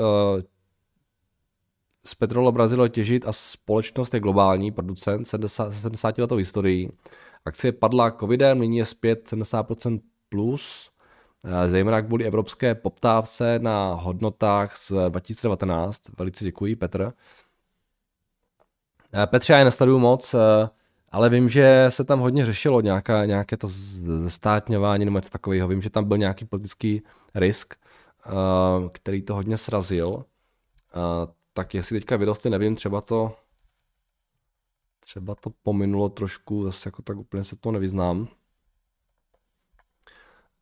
z 2.05 2.15
Petroleo 2.15 2.53
Brasileiro 2.53 2.89
těžit 2.89 3.29
a 3.29 3.33
společnost 3.33 4.15
je 4.15 4.21
globální 4.21 4.71
producent 4.71 5.27
70, 5.27 5.73
70 5.73 6.19
letou 6.19 6.37
historií. 6.37 6.91
Akcie 7.45 7.73
padla 7.73 8.11
covidem, 8.11 8.59
nyní 8.59 8.79
je 8.79 8.85
zpět 8.85 9.33
70% 9.33 10.01
plus. 10.29 10.91
Eh, 11.45 11.69
zejména 11.69 12.03
kvůli 12.03 12.25
evropské 12.25 12.75
poptávce 12.75 13.59
na 13.59 13.93
hodnotách 13.93 14.77
z 14.77 14.93
2019. 15.09 16.03
Velice 16.19 16.45
děkuji, 16.45 16.77
Petr. 16.77 17.13
Eh, 19.15 19.27
Petře, 19.27 19.53
já 19.53 19.59
je 19.59 19.65
nesleduju 19.65 19.99
moc, 19.99 20.35
eh, 20.35 20.39
ale 21.09 21.29
vím, 21.29 21.49
že 21.49 21.87
se 21.89 22.05
tam 22.05 22.21
hodně 22.21 22.47
řešilo 22.47 22.81
nějaká, 22.81 23.25
nějaké 23.25 23.57
to 23.57 23.69
zestátňování 24.23 25.05
nebo 25.05 25.19
něco 25.19 25.31
takového. 25.31 25.69
Vím, 25.69 25.83
že 25.83 25.91
tam 25.91 26.05
byl 26.05 26.19
nějaký 26.19 26.45
politický 26.45 27.03
risk, 27.35 27.75
který 28.93 29.23
to 29.23 29.35
hodně 29.35 29.57
srazil. 29.57 30.25
Tak 31.53 31.75
jestli 31.75 32.01
teďka 32.01 32.17
vyrostly, 32.17 32.51
nevím, 32.51 32.75
třeba 32.75 33.01
to 33.01 33.37
třeba 35.09 35.35
to 35.35 35.51
pominulo 35.51 36.09
trošku, 36.09 36.65
zase 36.65 36.89
jako 36.89 37.03
tak 37.03 37.17
úplně 37.17 37.45
se 37.45 37.57
to 37.57 37.73
nevyznám. 37.73 38.29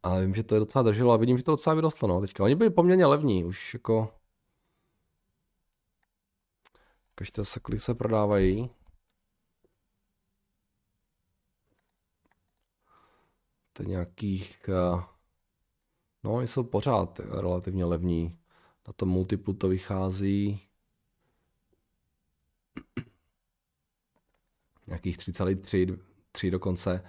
Ale 0.02 0.22
vím, 0.22 0.34
že 0.34 0.42
to 0.42 0.54
je 0.54 0.58
docela 0.58 0.82
drželo 0.82 1.12
a 1.12 1.16
vidím, 1.16 1.38
že 1.38 1.44
to 1.44 1.50
docela 1.50 1.74
vyrostlo, 1.74 2.08
no, 2.08 2.20
teďka. 2.20 2.44
Oni 2.44 2.54
byli 2.54 2.70
poměrně 2.70 3.06
levní, 3.06 3.44
už 3.44 3.74
jako... 3.74 4.14
Každé 7.14 7.44
se, 7.44 7.60
kolik 7.60 7.80
se 7.80 7.94
prodávají. 7.94 8.70
To 13.72 13.82
je 13.82 13.88
nějakých... 13.88 14.68
Eh, 14.68 15.02
no, 16.24 16.40
jsou 16.40 16.64
pořád 16.64 17.18
relativně 17.18 17.84
levní. 17.84 18.38
Na 18.86 18.92
tom 18.92 19.08
multiplu 19.08 19.54
to 19.54 19.68
vychází... 19.68 20.65
nějakých 24.86 25.18
3,3 25.18 25.98
3 26.32 26.50
dokonce. 26.50 27.02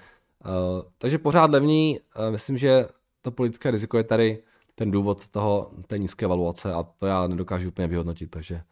Uh, 0.46 0.82
takže 0.98 1.18
pořád 1.18 1.52
levní, 1.52 2.00
uh, 2.00 2.32
myslím, 2.32 2.58
že 2.58 2.86
to 3.22 3.32
politické 3.32 3.72
riziko 3.72 3.98
je 3.98 4.04
tady 4.04 4.44
ten 4.76 4.92
důvod 4.92 5.28
toho, 5.28 5.72
té 5.88 5.98
nízké 5.98 6.28
valuace 6.28 6.74
a 6.74 6.84
to 6.84 7.06
já 7.06 7.28
nedokážu 7.28 7.68
úplně 7.68 7.88
vyhodnotit, 7.88 8.28
takže 8.28 8.64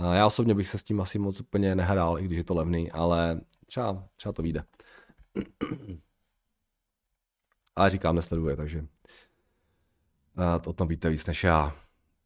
uh, 0.00 0.12
já 0.12 0.26
osobně 0.26 0.54
bych 0.54 0.68
se 0.68 0.78
s 0.78 0.82
tím 0.82 1.00
asi 1.00 1.18
moc 1.18 1.40
úplně 1.40 1.74
nehrál, 1.74 2.18
i 2.18 2.24
když 2.24 2.38
je 2.38 2.44
to 2.44 2.54
levný, 2.54 2.90
ale 2.90 3.40
třeba, 3.66 4.08
třeba 4.16 4.32
to 4.32 4.42
vyjde. 4.42 4.64
ale 7.76 7.90
říkám, 7.90 8.16
nesleduje, 8.16 8.56
takže 8.56 8.80
uh, 8.80 8.86
o 10.66 10.72
tom 10.72 10.88
víte 10.88 11.10
víc 11.10 11.26
než 11.26 11.44
já. 11.44 11.76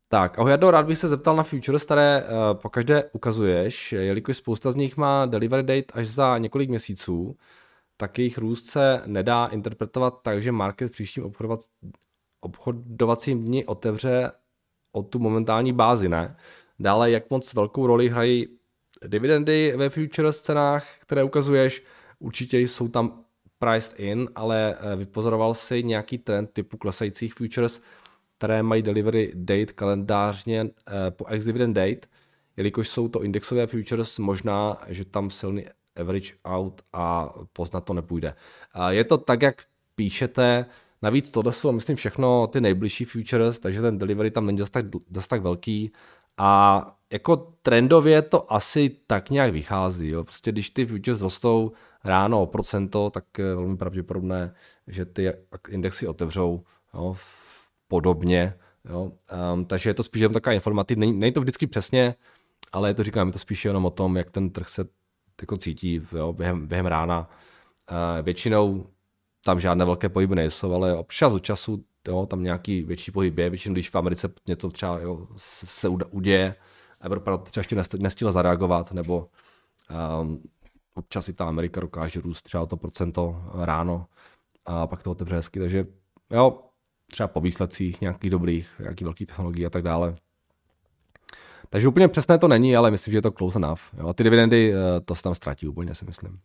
Tak, 0.08 0.38
ahoj 0.38 0.50
Jardo, 0.50 0.70
rád 0.70 0.86
bych 0.86 0.98
se 0.98 1.08
zeptal 1.08 1.36
na 1.36 1.42
futures, 1.42 1.84
které 1.84 2.24
uh, 2.24 2.60
pokaždé 2.60 3.10
ukazuješ, 3.12 3.92
jelikož 3.92 4.36
spousta 4.36 4.72
z 4.72 4.76
nich 4.76 4.96
má 4.96 5.26
delivery 5.26 5.62
date 5.62 6.00
až 6.00 6.08
za 6.08 6.38
několik 6.38 6.70
měsíců, 6.70 7.36
tak 7.96 8.18
jejich 8.18 8.38
růst 8.38 8.66
se 8.66 9.02
nedá 9.06 9.46
interpretovat 9.46 10.22
tak, 10.22 10.42
že 10.42 10.52
market 10.52 10.88
v 10.88 10.92
příštím 10.92 11.24
obchodovat, 11.24 11.60
obchodovacím 12.40 13.44
dni 13.44 13.64
otevře 13.64 14.32
o 14.92 15.02
tu 15.02 15.18
momentální 15.18 15.72
bázi, 15.72 16.08
ne? 16.08 16.36
Dále, 16.78 17.10
jak 17.10 17.30
moc 17.30 17.54
velkou 17.54 17.86
roli 17.86 18.08
hrají 18.08 18.46
dividendy 19.06 19.74
ve 19.76 19.90
futures 19.90 20.40
cenách, 20.42 20.86
které 20.98 21.24
ukazuješ, 21.24 21.82
určitě 22.18 22.58
jsou 22.58 22.88
tam 22.88 23.24
priced 23.58 24.00
in, 24.00 24.28
ale 24.34 24.76
eh, 24.78 24.96
vypozoroval 24.96 25.54
si 25.54 25.82
nějaký 25.82 26.18
trend 26.18 26.50
typu 26.52 26.76
klesajících 26.76 27.34
futures, 27.34 27.80
které 28.38 28.62
mají 28.62 28.82
delivery 28.82 29.32
date 29.34 29.72
kalendářně 29.72 30.60
eh, 30.88 31.10
po 31.10 31.26
ex-dividend 31.26 31.76
date, 31.76 32.08
jelikož 32.56 32.88
jsou 32.88 33.08
to 33.08 33.22
indexové 33.22 33.66
futures, 33.66 34.18
možná, 34.18 34.76
že 34.88 35.04
tam 35.04 35.30
silný 35.30 35.64
average 35.96 36.34
out 36.44 36.82
a 36.92 37.32
poznat 37.52 37.80
to 37.80 37.94
nepůjde. 37.94 38.34
Je 38.88 39.04
to 39.04 39.18
tak, 39.18 39.42
jak 39.42 39.62
píšete, 39.94 40.66
navíc 41.02 41.30
tohle 41.30 41.52
jsou, 41.52 41.72
myslím, 41.72 41.96
všechno 41.96 42.46
ty 42.46 42.60
nejbližší 42.60 43.04
futures, 43.04 43.58
takže 43.58 43.82
ten 43.82 43.98
delivery 43.98 44.30
tam 44.30 44.46
není 44.46 44.58
zase 44.58 44.72
tak, 44.72 44.86
tak 45.28 45.42
velký 45.42 45.92
a 46.38 46.82
jako 47.12 47.36
trendově 47.62 48.22
to 48.22 48.52
asi 48.52 48.96
tak 49.06 49.30
nějak 49.30 49.52
vychází. 49.52 50.08
Jo. 50.08 50.24
Prostě 50.24 50.52
když 50.52 50.70
ty 50.70 50.86
futures 50.86 51.20
rostou 51.20 51.72
ráno 52.04 52.42
o 52.42 52.46
procento, 52.46 53.10
tak 53.10 53.24
je 53.38 53.54
velmi 53.54 53.76
pravděpodobné, 53.76 54.54
že 54.86 55.04
ty 55.04 55.32
indexy 55.68 56.06
otevřou 56.06 56.64
jo, 56.94 57.16
podobně. 57.88 58.54
Jo. 58.84 59.12
Um, 59.54 59.64
takže 59.64 59.90
je 59.90 59.94
to 59.94 60.02
spíš 60.02 60.20
jenom 60.20 60.34
taková 60.34 60.54
informativní, 60.54 61.00
není, 61.00 61.18
není 61.18 61.32
to 61.32 61.40
vždycky 61.40 61.66
přesně, 61.66 62.14
ale 62.72 62.90
je 62.90 62.94
to 62.94 63.02
říkám, 63.02 63.28
je 63.28 63.32
to 63.32 63.38
spíš 63.38 63.64
jenom 63.64 63.86
o 63.86 63.90
tom, 63.90 64.16
jak 64.16 64.30
ten 64.30 64.50
trh 64.50 64.68
se 64.68 64.84
jako 65.40 65.56
cítí 65.56 66.02
jo, 66.12 66.32
během, 66.32 66.66
během 66.66 66.86
rána. 66.86 67.30
Uh, 67.90 68.24
většinou 68.24 68.86
tam 69.44 69.60
žádné 69.60 69.84
velké 69.84 70.08
pohyby 70.08 70.34
nejsou, 70.34 70.74
ale 70.74 70.96
občas 70.96 71.32
od 71.32 71.44
času 71.44 71.84
jo, 72.08 72.26
tam 72.26 72.42
nějaký 72.42 72.82
větší 72.82 73.10
pohyb 73.10 73.38
je, 73.38 73.50
většinou 73.50 73.72
když 73.72 73.90
v 73.90 73.96
Americe 73.96 74.28
něco 74.48 74.70
třeba 74.70 74.98
jo, 74.98 75.26
se 75.36 75.88
uděje, 75.88 76.54
Evropa 77.00 77.36
třeba 77.36 77.60
ještě 77.60 77.98
nestihla 77.98 78.32
zareagovat, 78.32 78.92
nebo 78.92 79.28
um, 80.20 80.42
občas 80.94 81.28
i 81.28 81.32
ta 81.32 81.44
Amerika 81.44 81.80
dokáže 81.80 82.20
růst 82.20 82.42
třeba 82.42 82.66
to 82.66 82.76
procento 82.76 83.44
ráno 83.54 84.06
a 84.64 84.86
pak 84.86 85.02
to 85.02 85.10
otevře 85.10 85.34
hezky, 85.34 85.60
takže 85.60 85.86
jo, 86.30 86.60
třeba 87.10 87.28
po 87.28 87.40
výsledcích 87.40 88.00
nějakých 88.00 88.30
dobrých, 88.30 88.70
nějaký 88.80 89.04
velký 89.04 89.26
technologií 89.26 89.66
a 89.66 89.70
tak 89.70 89.82
dále. 89.82 90.16
Takže 91.70 91.88
úplně 91.88 92.08
přesné 92.08 92.38
to 92.38 92.48
není, 92.48 92.76
ale 92.76 92.90
myslím, 92.90 93.12
že 93.12 93.18
je 93.18 93.22
to 93.22 93.32
close 93.32 93.58
enough. 93.58 93.80
Jo. 93.98 94.08
A 94.08 94.12
ty 94.12 94.24
dividendy 94.24 94.74
eh, 94.74 95.00
to 95.00 95.14
se 95.14 95.22
tam 95.22 95.34
ztratí 95.34 95.68
úplně, 95.68 95.94
si 95.94 96.04
myslím. 96.04 96.38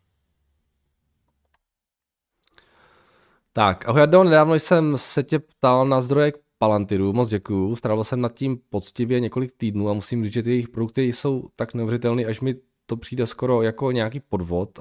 Tak, 3.53 3.89
ahoj 3.89 4.01
Adon, 4.01 4.25
nedávno 4.25 4.55
jsem 4.55 4.97
se 4.97 5.23
tě 5.23 5.39
ptal 5.39 5.85
na 5.87 6.01
zdroje 6.01 6.33
Palantiru, 6.57 7.13
moc 7.13 7.29
děkuju. 7.29 7.75
Strávil 7.75 8.03
jsem 8.03 8.21
nad 8.21 8.33
tím 8.33 8.57
poctivě 8.69 9.19
několik 9.19 9.51
týdnů 9.57 9.89
a 9.89 9.93
musím 9.93 10.23
říct, 10.23 10.33
že 10.33 10.43
ty 10.43 10.49
jejich 10.49 10.69
produkty 10.69 11.13
jsou 11.13 11.49
tak 11.55 11.73
neuvěřitelné, 11.73 12.25
až 12.25 12.41
mi 12.41 12.55
to 12.91 12.97
přijde 12.97 13.27
skoro 13.27 13.61
jako 13.61 13.91
nějaký 13.91 14.19
podvod. 14.19 14.79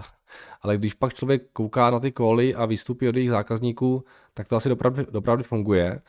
Ale 0.63 0.77
když 0.77 0.95
pak 0.95 1.15
člověk 1.15 1.43
kouká 1.53 1.91
na 1.91 2.01
ty 2.01 2.13
koly 2.13 2.55
a 2.55 2.67
výstupy 2.67 3.09
od 3.09 3.17
jejich 3.17 3.31
zákazníků, 3.31 4.05
tak 4.35 4.49
to 4.49 4.57
asi 4.57 4.69
dopravdy, 4.69 5.07
dopravdy 5.11 5.45
funguje. 5.45 6.01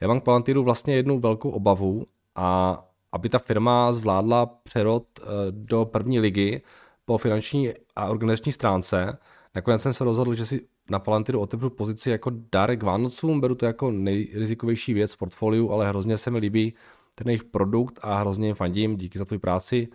Já 0.00 0.08
mám 0.08 0.20
k 0.20 0.24
Palantiru 0.24 0.64
vlastně 0.64 0.94
jednu 0.94 1.18
velkou 1.18 1.50
obavu 1.50 2.06
a 2.34 2.78
aby 3.12 3.28
ta 3.28 3.38
firma 3.38 3.92
zvládla 3.92 4.46
přerod 4.46 5.06
eh, 5.18 5.24
do 5.50 5.84
první 5.84 6.20
ligy 6.20 6.62
po 7.04 7.18
finanční 7.18 7.72
a 7.96 8.06
organizační 8.06 8.52
stránce. 8.52 9.18
Nakonec 9.54 9.82
jsem 9.82 9.92
se 9.92 10.04
rozhodl, 10.04 10.34
že 10.34 10.46
si 10.46 10.60
na 10.90 10.98
Palantiru 10.98 11.40
otevřu 11.40 11.70
pozici 11.70 12.10
jako 12.10 12.30
dárek 12.52 12.82
Vánocům, 12.82 13.40
beru 13.40 13.54
to 13.54 13.66
jako 13.66 13.90
nejrizikovější 13.90 14.94
věc 14.94 15.12
v 15.12 15.16
portfoliu, 15.16 15.70
ale 15.70 15.88
hrozně 15.88 16.18
se 16.18 16.30
mi 16.30 16.38
líbí 16.38 16.74
ten 17.14 17.28
jejich 17.28 17.44
produkt 17.44 17.98
a 18.02 18.18
hrozně 18.18 18.46
jim 18.46 18.56
fandím, 18.56 18.96
díky 18.96 19.18
za 19.18 19.24
tvůj 19.24 19.38
práci, 19.38 19.88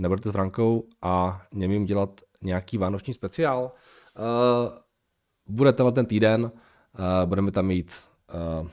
nebudete 0.00 0.28
s 0.28 0.32
Frankou 0.32 0.82
a 1.02 1.42
němím 1.54 1.84
dělat 1.84 2.20
nějaký 2.42 2.78
vánoční 2.78 3.14
speciál. 3.14 3.72
Uh, 4.18 4.72
bude 5.46 5.72
tenhle 5.72 5.92
ten 5.92 6.06
týden, 6.06 6.42
uh, 6.42 6.50
budeme 7.24 7.50
tam 7.50 7.66
mít 7.66 8.04
uh, 8.60 8.68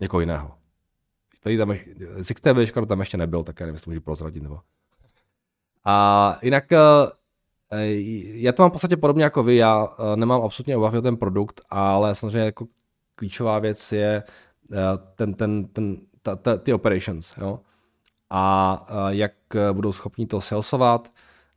někoho 0.00 0.20
jiného. 0.20 0.54
Tady 1.40 1.58
tam, 1.58 1.74
si 2.22 2.34
k 2.34 2.40
té 2.40 2.54
tam 2.86 3.00
ještě 3.00 3.16
nebyl, 3.16 3.44
tak 3.44 3.60
já 3.60 3.66
nevím, 3.66 3.74
jestli 3.74 3.90
můžu 3.90 4.00
prozradit 4.00 4.42
nebo. 4.42 4.60
A 5.84 6.38
jinak 6.42 6.64
já 8.22 8.52
to 8.52 8.62
mám 8.62 8.70
v 8.70 8.72
podstatě 8.72 8.96
podobně 8.96 9.24
jako 9.24 9.42
vy, 9.42 9.56
já 9.56 9.88
nemám 10.14 10.42
absolutně 10.42 10.76
obavy 10.76 10.98
o 10.98 11.02
ten 11.02 11.16
produkt, 11.16 11.60
ale 11.70 12.14
samozřejmě 12.14 12.38
jako 12.44 12.66
klíčová 13.14 13.58
věc 13.58 13.92
je 13.92 14.22
ten, 15.14 15.34
ten, 15.34 15.64
ten, 15.64 15.96
ta, 16.22 16.36
ta, 16.36 16.56
ty 16.56 16.72
operations, 16.72 17.34
jo? 17.36 17.60
A 18.30 18.86
jak 19.08 19.32
budou 19.72 19.92
schopni 19.92 20.26
to 20.26 20.40
salesovat 20.40 21.12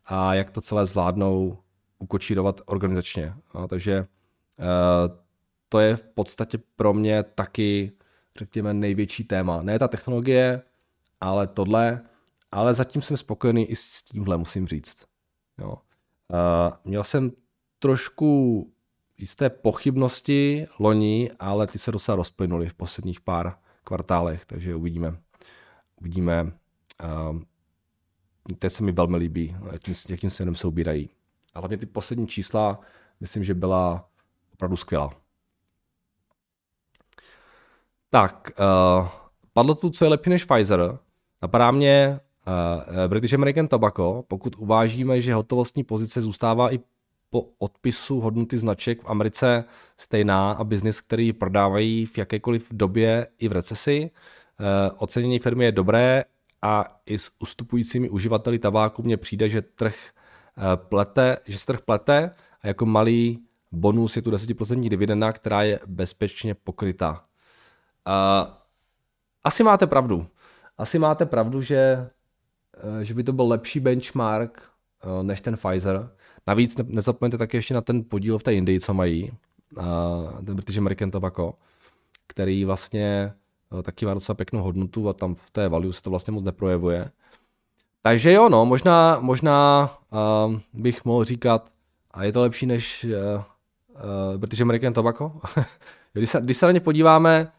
a 0.05 0.33
jak 0.33 0.49
to 0.49 0.61
celé 0.61 0.85
zvládnou 0.85 1.57
ukočírovat 1.99 2.61
organizačně. 2.65 3.33
Jo? 3.55 3.67
Takže 3.67 4.07
to 5.69 5.79
je 5.79 5.95
v 5.95 6.03
podstatě 6.03 6.59
pro 6.75 6.93
mě 6.93 7.23
taky 7.23 7.91
řekněme, 8.37 8.73
největší 8.73 9.23
téma. 9.23 9.61
Ne 9.61 9.79
ta 9.79 9.87
technologie, 9.87 10.61
ale 11.21 11.47
tohle, 11.47 12.01
ale 12.51 12.73
zatím 12.73 13.01
jsem 13.01 13.17
spokojený 13.17 13.65
i 13.65 13.75
s 13.75 14.03
tímhle, 14.03 14.37
musím 14.37 14.67
říct. 14.67 15.05
Jo. 15.57 15.77
Měl 16.85 17.03
jsem 17.03 17.31
trošku 17.79 18.71
jisté 19.17 19.49
pochybnosti 19.49 20.65
loni, 20.79 21.31
ale 21.39 21.67
ty 21.67 21.79
se 21.79 21.91
docela 21.91 22.15
rozplynuly 22.15 22.69
v 22.69 22.73
posledních 22.73 23.21
pár 23.21 23.57
kvartálech, 23.83 24.45
takže 24.45 24.75
uvidíme. 24.75 25.17
Uvidíme. 26.01 26.51
Uh, 27.03 27.41
teď 28.59 28.73
se 28.73 28.83
mi 28.83 28.91
velmi 28.91 29.17
líbí, 29.17 29.55
jakým, 29.71 29.93
jakým 30.09 30.29
směrem 30.29 30.55
se 30.55 30.67
ubírají. 30.67 31.09
Ale 31.53 31.61
hlavně 31.61 31.77
ty 31.77 31.85
poslední 31.85 32.27
čísla, 32.27 32.79
myslím, 33.19 33.43
že 33.43 33.53
byla 33.53 34.09
opravdu 34.53 34.77
skvělá. 34.77 35.13
Tak, 38.09 38.51
uh, 38.59 39.07
padlo 39.53 39.75
tu, 39.75 39.89
co 39.89 40.05
je 40.05 40.09
lepší 40.09 40.29
než 40.29 40.45
Pfizer. 40.45 40.97
Napadá 41.41 41.71
mě 41.71 42.19
uh, 42.47 43.07
British 43.07 43.33
American 43.33 43.67
Tobacco, 43.67 44.23
pokud 44.27 44.55
uvážíme, 44.55 45.21
že 45.21 45.33
hotovostní 45.33 45.83
pozice 45.83 46.21
zůstává 46.21 46.73
i 46.73 46.79
po 47.29 47.45
odpisu 47.59 48.19
hodnoty 48.19 48.57
značek 48.57 49.03
v 49.03 49.09
Americe 49.09 49.63
stejná 49.97 50.51
a 50.51 50.63
biznis, 50.63 51.01
který 51.01 51.33
prodávají 51.33 52.05
v 52.05 52.17
jakékoliv 52.17 52.67
době 52.71 53.27
i 53.39 53.47
v 53.47 53.51
recesi. 53.51 54.11
Uh, 54.59 54.97
ocenění 54.97 55.39
firmy 55.39 55.65
je 55.65 55.71
dobré 55.71 56.23
a 56.61 57.01
i 57.05 57.17
s 57.17 57.31
ustupujícími 57.39 58.09
uživateli 58.09 58.59
tabáku 58.59 59.03
mně 59.03 59.17
přijde, 59.17 59.49
že 59.49 59.61
trh 59.61 59.95
uh, 60.57 60.63
plete, 60.75 61.37
že 61.45 61.57
se 61.57 61.65
trh 61.65 61.81
plete 61.81 62.31
a 62.61 62.67
jako 62.67 62.85
malý 62.85 63.39
bonus 63.71 64.15
je 64.15 64.21
tu 64.21 64.31
10% 64.31 64.89
dividenda, 64.89 65.31
která 65.31 65.63
je 65.63 65.79
bezpečně 65.87 66.53
pokrytá. 66.53 67.11
Uh, 67.11 68.53
asi 69.43 69.63
máte 69.63 69.87
pravdu. 69.87 70.27
Asi 70.77 70.99
máte 70.99 71.25
pravdu, 71.25 71.61
že, 71.61 72.09
uh, 72.83 72.99
že 72.99 73.13
by 73.13 73.23
to 73.23 73.33
byl 73.33 73.47
lepší 73.47 73.79
benchmark 73.79 74.61
než 75.21 75.41
ten 75.41 75.57
Pfizer. 75.57 76.09
Navíc 76.47 76.77
ne, 76.77 76.85
nezapomeňte 76.87 77.37
taky 77.37 77.57
ještě 77.57 77.73
na 77.73 77.81
ten 77.81 78.03
podíl 78.03 78.39
v 78.39 78.43
té 78.43 78.53
Indii, 78.53 78.79
co 78.79 78.93
mají, 78.93 79.31
ten 80.45 80.55
British 80.55 80.77
American 80.77 81.11
Tobacco, 81.11 81.53
který 82.27 82.65
vlastně 82.65 83.33
taky 83.83 84.05
má 84.05 84.13
docela 84.13 84.35
pěknou 84.35 84.63
hodnotu 84.63 85.09
a 85.09 85.13
tam 85.13 85.35
v 85.35 85.49
té 85.49 85.69
value 85.69 85.93
se 85.93 86.01
to 86.01 86.09
vlastně 86.09 86.31
moc 86.31 86.43
neprojevuje. 86.43 87.11
Takže 88.01 88.31
jo, 88.31 88.49
no, 88.49 88.65
možná, 88.65 89.17
možná 89.19 89.89
uh, 90.45 90.55
bych 90.73 91.05
mohl 91.05 91.23
říkat, 91.23 91.69
a 92.11 92.23
je 92.23 92.31
to 92.31 92.41
lepší 92.41 92.65
než 92.65 93.03
uh, 93.03 93.11
uh, 93.11 94.37
British 94.37 94.61
American 94.61 94.93
Tobacco? 94.93 95.39
když, 96.13 96.29
se, 96.29 96.41
když 96.41 96.57
se 96.57 96.65
na 96.65 96.71
ně 96.71 96.79
podíváme, 96.79 97.51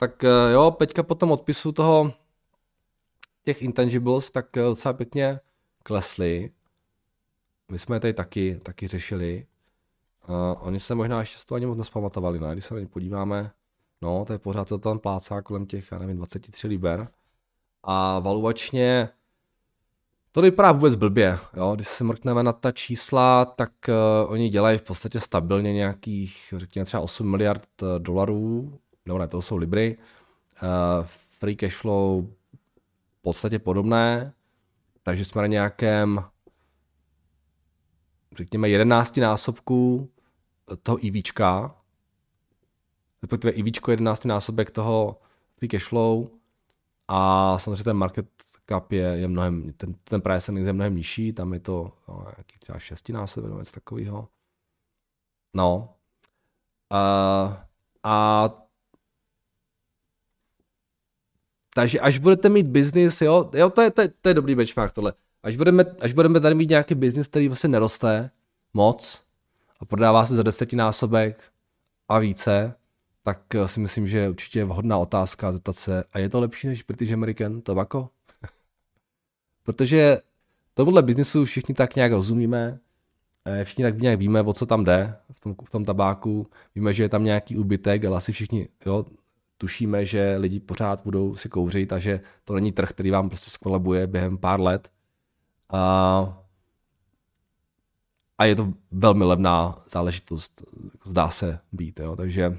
tak 0.00 0.24
eh, 0.24 0.52
jo, 0.52 0.70
Peťka 0.70 1.02
po 1.02 1.14
tom 1.14 1.32
odpisu 1.32 1.72
toho 1.72 2.12
těch 3.44 3.62
intangibles, 3.62 4.30
tak 4.30 4.56
eh, 4.56 4.62
docela 4.62 4.92
pěkně 4.92 5.40
klesly. 5.82 6.50
My 7.70 7.78
jsme 7.78 7.96
je 7.96 8.00
tady 8.00 8.12
taky, 8.12 8.60
taky 8.62 8.86
řešili. 8.86 9.46
Uh, 10.28 10.66
oni 10.66 10.80
se 10.80 10.94
možná 10.94 11.20
ještě 11.20 11.38
z 11.38 11.44
toho 11.44 11.56
ani 11.56 11.66
moc 11.66 11.78
nespamatovali, 11.78 12.40
ne? 12.40 12.52
Když 12.52 12.64
se 12.64 12.74
na 12.74 12.80
ně 12.80 12.86
podíváme, 12.86 13.50
no, 14.02 14.24
to 14.24 14.32
je 14.32 14.38
pořád 14.38 14.68
to 14.68 14.78
tam 14.78 14.98
plácá 14.98 15.42
kolem 15.42 15.66
těch, 15.66 15.92
já 15.92 15.98
nevím, 15.98 16.16
23 16.16 16.68
liber. 16.68 17.08
A 17.82 18.18
valuačně 18.18 19.08
to 20.32 20.42
vypadá 20.42 20.72
vůbec 20.72 20.96
blbě, 20.96 21.38
jo? 21.56 21.72
Když 21.74 21.88
se 21.88 22.04
mrkneme 22.04 22.42
na 22.42 22.52
ta 22.52 22.72
čísla, 22.72 23.44
tak 23.44 23.72
uh, 23.88 24.32
oni 24.32 24.48
dělají 24.48 24.78
v 24.78 24.82
podstatě 24.82 25.20
stabilně 25.20 25.72
nějakých, 25.72 26.54
řekněme 26.56 26.84
třeba 26.84 27.02
8 27.02 27.30
miliard 27.30 27.68
dolarů 27.98 28.78
nebo 29.06 29.18
ne, 29.18 29.28
to 29.28 29.42
jsou 29.42 29.56
Libry, 29.56 29.98
uh, 30.62 30.68
free 31.38 31.56
cash 31.56 31.76
flow 31.76 32.26
v 33.18 33.22
podstatě 33.22 33.58
podobné, 33.58 34.32
takže 35.02 35.24
jsme 35.24 35.40
na 35.42 35.46
nějakém 35.46 36.24
řekněme 38.36 38.68
11 38.68 39.16
násobku 39.16 40.10
toho 40.82 40.98
EVčka, 41.06 41.76
respektive 43.22 43.52
EVčko 43.52 43.90
11 43.90 44.24
násobek 44.24 44.70
toho 44.70 45.20
free 45.58 45.68
cash 45.68 45.88
flow 45.88 46.28
a 47.08 47.58
samozřejmě 47.58 47.84
ten 47.84 47.96
market 47.96 48.28
cap 48.68 48.92
je, 48.92 49.02
je 49.02 49.28
mnohem, 49.28 49.72
ten, 49.72 49.94
ten 50.04 50.20
price 50.20 50.52
je 50.58 50.72
mnohem 50.72 50.96
nižší, 50.96 51.32
tam 51.32 51.52
je 51.52 51.60
to 51.60 51.92
no, 52.08 52.26
jaký 52.38 52.58
třeba 52.58 52.78
6 52.78 53.08
násobek 53.08 53.48
nebo 53.48 53.58
něco 53.58 53.72
takového. 53.72 54.28
No. 55.54 55.94
Uh, 56.92 57.54
a 58.02 58.48
takže 61.74 62.00
až 62.00 62.18
budete 62.18 62.48
mít 62.48 62.66
biznis, 62.66 63.20
jo, 63.20 63.50
jo 63.54 63.70
to, 63.70 63.82
je, 63.82 63.90
to, 63.90 64.02
je, 64.02 64.08
to 64.08 64.28
je 64.28 64.34
dobrý 64.34 64.54
benchmark 64.54 64.92
tohle. 64.92 65.12
Až 65.42 65.56
budeme, 65.56 65.84
až 66.00 66.12
budeme 66.12 66.40
tady 66.40 66.54
mít 66.54 66.70
nějaký 66.70 66.94
biznis, 66.94 67.28
který 67.28 67.48
vlastně 67.48 67.68
neroste 67.68 68.30
moc 68.74 69.22
a 69.80 69.84
prodává 69.84 70.26
se 70.26 70.34
za 70.34 70.42
desetinásobek 70.42 71.52
a 72.08 72.18
více, 72.18 72.74
tak 73.22 73.54
eh, 73.54 73.68
si 73.68 73.80
myslím, 73.80 74.06
že 74.06 74.18
je 74.18 74.28
určitě 74.28 74.64
vhodná 74.64 74.98
otázka 74.98 75.52
zeptat 75.52 75.76
se, 75.76 76.04
a 76.12 76.18
je 76.18 76.28
to 76.28 76.40
lepší 76.40 76.66
než 76.66 76.82
British 76.82 77.12
American 77.12 77.60
Tobacco? 77.60 78.10
Protože 79.62 80.18
tomuhle 80.74 81.02
biznisu 81.02 81.44
všichni 81.44 81.74
tak 81.74 81.96
nějak 81.96 82.12
rozumíme, 82.12 82.80
eh, 83.44 83.64
všichni 83.64 83.84
tak 83.84 83.98
nějak 83.98 84.18
víme, 84.18 84.42
o 84.42 84.52
co 84.52 84.66
tam 84.66 84.84
jde 84.84 85.16
v 85.32 85.40
tom, 85.40 85.54
v 85.64 85.70
tom 85.70 85.84
tabáku, 85.84 86.46
víme, 86.74 86.92
že 86.92 87.02
je 87.02 87.08
tam 87.08 87.24
nějaký 87.24 87.56
úbytek, 87.56 88.04
ale 88.04 88.16
asi 88.16 88.32
všichni 88.32 88.68
jo, 88.86 89.06
tušíme, 89.58 90.06
že 90.06 90.36
lidi 90.36 90.60
pořád 90.60 91.00
budou 91.04 91.36
si 91.36 91.48
kouřit 91.48 91.92
a 91.92 91.98
že 91.98 92.20
to 92.44 92.54
není 92.54 92.72
trh, 92.72 92.90
který 92.90 93.10
vám 93.10 93.28
prostě 93.28 93.50
skolabuje 93.50 94.06
během 94.06 94.38
pár 94.38 94.60
let. 94.60 94.90
A, 95.68 96.42
a 98.38 98.44
je 98.44 98.56
to 98.56 98.72
velmi 98.90 99.24
levná 99.24 99.78
záležitost, 99.90 100.62
zdá 101.04 101.30
se 101.30 101.58
být. 101.72 102.00
Jo. 102.00 102.16
Takže, 102.16 102.58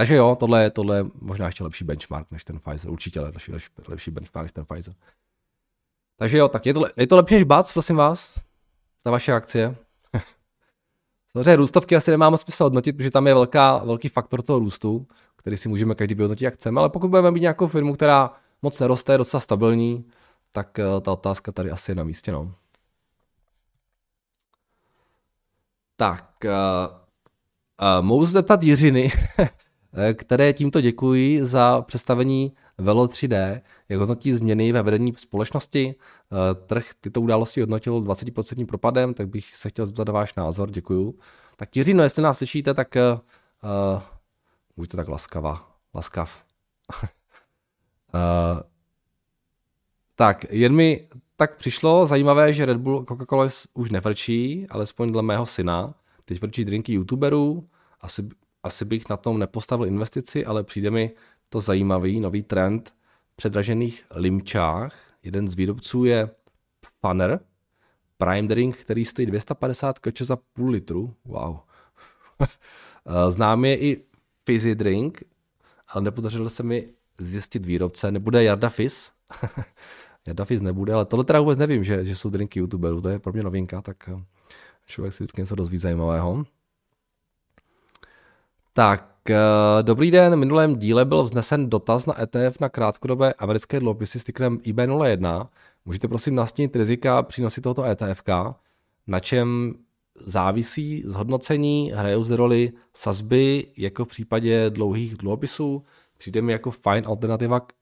takže 0.00 0.14
jo, 0.14 0.36
tohle, 0.40 0.62
je, 0.62 0.70
tohle 0.70 0.96
je 0.96 1.04
možná 1.20 1.46
ještě 1.46 1.64
lepší 1.64 1.84
benchmark 1.84 2.30
než 2.30 2.44
ten 2.44 2.60
Pfizer. 2.60 2.90
Určitě 2.90 3.20
lepší, 3.20 3.52
lepší, 3.52 3.68
lepší 3.88 4.10
benchmark 4.10 4.44
než 4.44 4.52
ten 4.52 4.64
Pfizer. 4.64 4.94
Takže 6.16 6.38
jo, 6.38 6.48
tak 6.48 6.66
je 6.66 6.74
to, 6.74 6.86
je 6.96 7.06
to 7.06 7.16
lepší 7.16 7.34
než 7.34 7.44
BAC, 7.44 7.72
prosím 7.72 7.96
vás? 7.96 8.40
Ta 9.02 9.10
vaše 9.10 9.32
akcie? 9.32 9.76
Samozřejmě 11.32 11.56
růstovky 11.56 11.96
asi 11.96 12.10
nemá 12.10 12.36
smysl 12.36 12.64
hodnotit, 12.64 12.96
protože 12.96 13.10
tam 13.10 13.26
je 13.26 13.34
velká, 13.34 13.78
velký 13.78 14.08
faktor 14.08 14.42
toho 14.42 14.58
růstu, 14.58 15.06
který 15.36 15.56
si 15.56 15.68
můžeme 15.68 15.94
každý 15.94 16.14
vyhodnotit, 16.14 16.44
jak 16.44 16.54
chceme, 16.54 16.80
ale 16.80 16.90
pokud 16.90 17.08
budeme 17.08 17.30
mít 17.30 17.40
nějakou 17.40 17.66
firmu, 17.66 17.94
která 17.94 18.30
moc 18.62 18.80
neroste, 18.80 19.12
je 19.12 19.18
docela 19.18 19.40
stabilní, 19.40 20.04
tak 20.52 20.78
eh, 20.78 21.00
ta 21.00 21.12
otázka 21.12 21.52
tady 21.52 21.70
asi 21.70 21.90
je 21.90 21.94
na 21.94 22.04
místě. 22.04 22.32
No. 22.32 22.54
Tak, 25.96 26.34
uh, 26.44 26.50
uh, 27.98 28.06
mohu 28.06 28.26
se 28.26 28.32
zeptat 28.32 28.62
Jiřiny, 28.62 29.12
které 30.14 30.52
tímto 30.52 30.80
děkuji 30.80 31.46
za 31.46 31.82
představení 31.82 32.52
Velo 32.78 33.06
3D, 33.06 33.60
jak 33.88 34.00
hodnotí 34.00 34.32
změny 34.32 34.72
ve 34.72 34.82
vedení 34.82 35.14
společnosti. 35.16 35.94
Uh, 36.30 36.38
trh 36.66 36.90
tyto 37.00 37.20
události 37.20 37.60
hodnotil 37.60 38.02
20% 38.02 38.66
propadem, 38.66 39.14
tak 39.14 39.28
bych 39.28 39.54
se 39.54 39.68
chtěl 39.68 39.86
zeptat 39.86 40.08
váš 40.08 40.34
názor, 40.34 40.70
děkuju. 40.70 41.14
Tak 41.56 41.76
Jiřino, 41.76 42.02
jestli 42.02 42.22
nás 42.22 42.36
slyšíte, 42.36 42.74
tak 42.74 42.96
uh, 42.96 44.02
buďte 44.76 44.96
tak 44.96 45.08
laskavá, 45.08 45.70
laskav. 45.94 46.44
uh, 47.02 47.02
tak, 50.14 50.44
jen 50.50 50.74
mi 50.74 51.08
tak 51.36 51.56
přišlo 51.56 52.06
zajímavé, 52.06 52.52
že 52.52 52.66
Red 52.66 52.76
Bull 52.76 53.02
Coca-Cola 53.02 53.66
už 53.74 53.90
nevrčí, 53.90 54.66
alespoň 54.70 55.12
dle 55.12 55.22
mého 55.22 55.46
syna. 55.46 55.94
Teď 56.24 56.40
vrčí 56.40 56.64
drinky 56.64 56.92
youtuberů, 56.92 57.68
asi, 58.00 58.28
asi 58.62 58.84
bych 58.84 59.08
na 59.08 59.16
tom 59.16 59.38
nepostavil 59.38 59.86
investici, 59.86 60.46
ale 60.46 60.64
přijde 60.64 60.90
mi 60.90 61.10
to 61.48 61.60
zajímavý 61.60 62.20
nový 62.20 62.42
trend 62.42 62.94
předražených 63.36 64.04
limčách. 64.14 64.94
Jeden 65.22 65.48
z 65.48 65.54
výrobců 65.54 66.04
je 66.04 66.30
Funner, 67.00 67.40
Prime 68.18 68.48
Drink, 68.48 68.76
který 68.76 69.04
stojí 69.04 69.26
250 69.26 69.98
koče 69.98 70.24
za 70.24 70.36
půl 70.36 70.70
litru. 70.70 71.14
Wow. 71.24 71.56
Znám 73.28 73.64
je 73.64 73.78
i 73.78 74.04
Fizzy 74.46 74.74
Drink, 74.74 75.22
ale 75.88 76.04
nepodařilo 76.04 76.50
se 76.50 76.62
mi 76.62 76.88
zjistit 77.18 77.66
výrobce. 77.66 78.12
Nebude 78.12 78.44
Jarda 78.44 78.68
Fizz? 78.68 79.10
Jarda 80.26 80.44
Fizz 80.44 80.60
nebude, 80.60 80.92
ale 80.92 81.04
tohle 81.04 81.24
teda 81.24 81.40
vůbec 81.40 81.58
nevím, 81.58 81.84
že, 81.84 82.04
že 82.04 82.16
jsou 82.16 82.30
drinky 82.30 82.58
youtuberů, 82.58 83.00
to 83.00 83.08
je 83.08 83.18
pro 83.18 83.32
mě 83.32 83.42
novinka, 83.42 83.82
tak 83.82 84.10
člověk 84.86 85.14
si 85.14 85.22
vždycky 85.22 85.40
něco 85.40 85.54
dozví 85.54 85.78
zajímavého. 85.78 86.44
Tak, 88.80 89.30
eh, 89.30 89.36
dobrý 89.82 90.10
den. 90.10 90.36
Minulém 90.36 90.76
díle 90.76 91.04
byl 91.04 91.22
vznesen 91.22 91.70
dotaz 91.70 92.06
na 92.06 92.22
ETF 92.22 92.60
na 92.60 92.68
krátkodobé 92.68 93.34
americké 93.34 93.80
dluhopisy 93.80 94.20
s 94.20 94.24
tykrem 94.24 94.58
IB01. 94.62 95.48
Můžete 95.84 96.08
prosím 96.08 96.34
nastínit 96.34 96.76
rizika 96.76 97.22
přínosy 97.22 97.60
tohoto 97.60 97.84
ETFK, 97.84 98.28
na 99.06 99.20
čem 99.20 99.74
závisí 100.26 101.02
zhodnocení, 101.06 101.92
hrajou 101.94 102.24
zde 102.24 102.36
roli 102.36 102.72
sazby, 102.94 103.66
jako 103.76 104.04
v 104.04 104.08
případě 104.08 104.70
dlouhých 104.70 105.16
dluhopisů. 105.16 105.84
Přijde 106.18 106.42
mi 106.42 106.52
jako 106.52 106.70
fajn 106.70 107.04
alternativa 107.06 107.60
k 107.60 107.72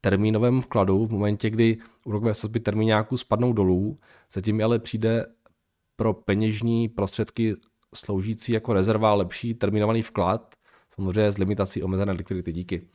termínovému 0.00 0.60
vkladu 0.60 1.06
v 1.06 1.10
momentě, 1.10 1.50
kdy 1.50 1.76
úrokové 2.04 2.34
sazby 2.34 2.60
termíňáků 2.60 3.16
spadnou 3.16 3.52
dolů. 3.52 3.98
Zatím 4.32 4.64
ale 4.64 4.78
přijde 4.78 5.26
pro 5.96 6.14
peněžní 6.14 6.88
prostředky 6.88 7.54
sloužící 7.94 8.52
jako 8.52 8.72
rezerva 8.72 9.14
lepší 9.14 9.54
terminovaný 9.54 10.02
vklad, 10.02 10.54
samozřejmě 10.88 11.32
s 11.32 11.38
limitací 11.38 11.82
omezené 11.82 12.12
likvidity. 12.12 12.52
Díky. 12.52 12.88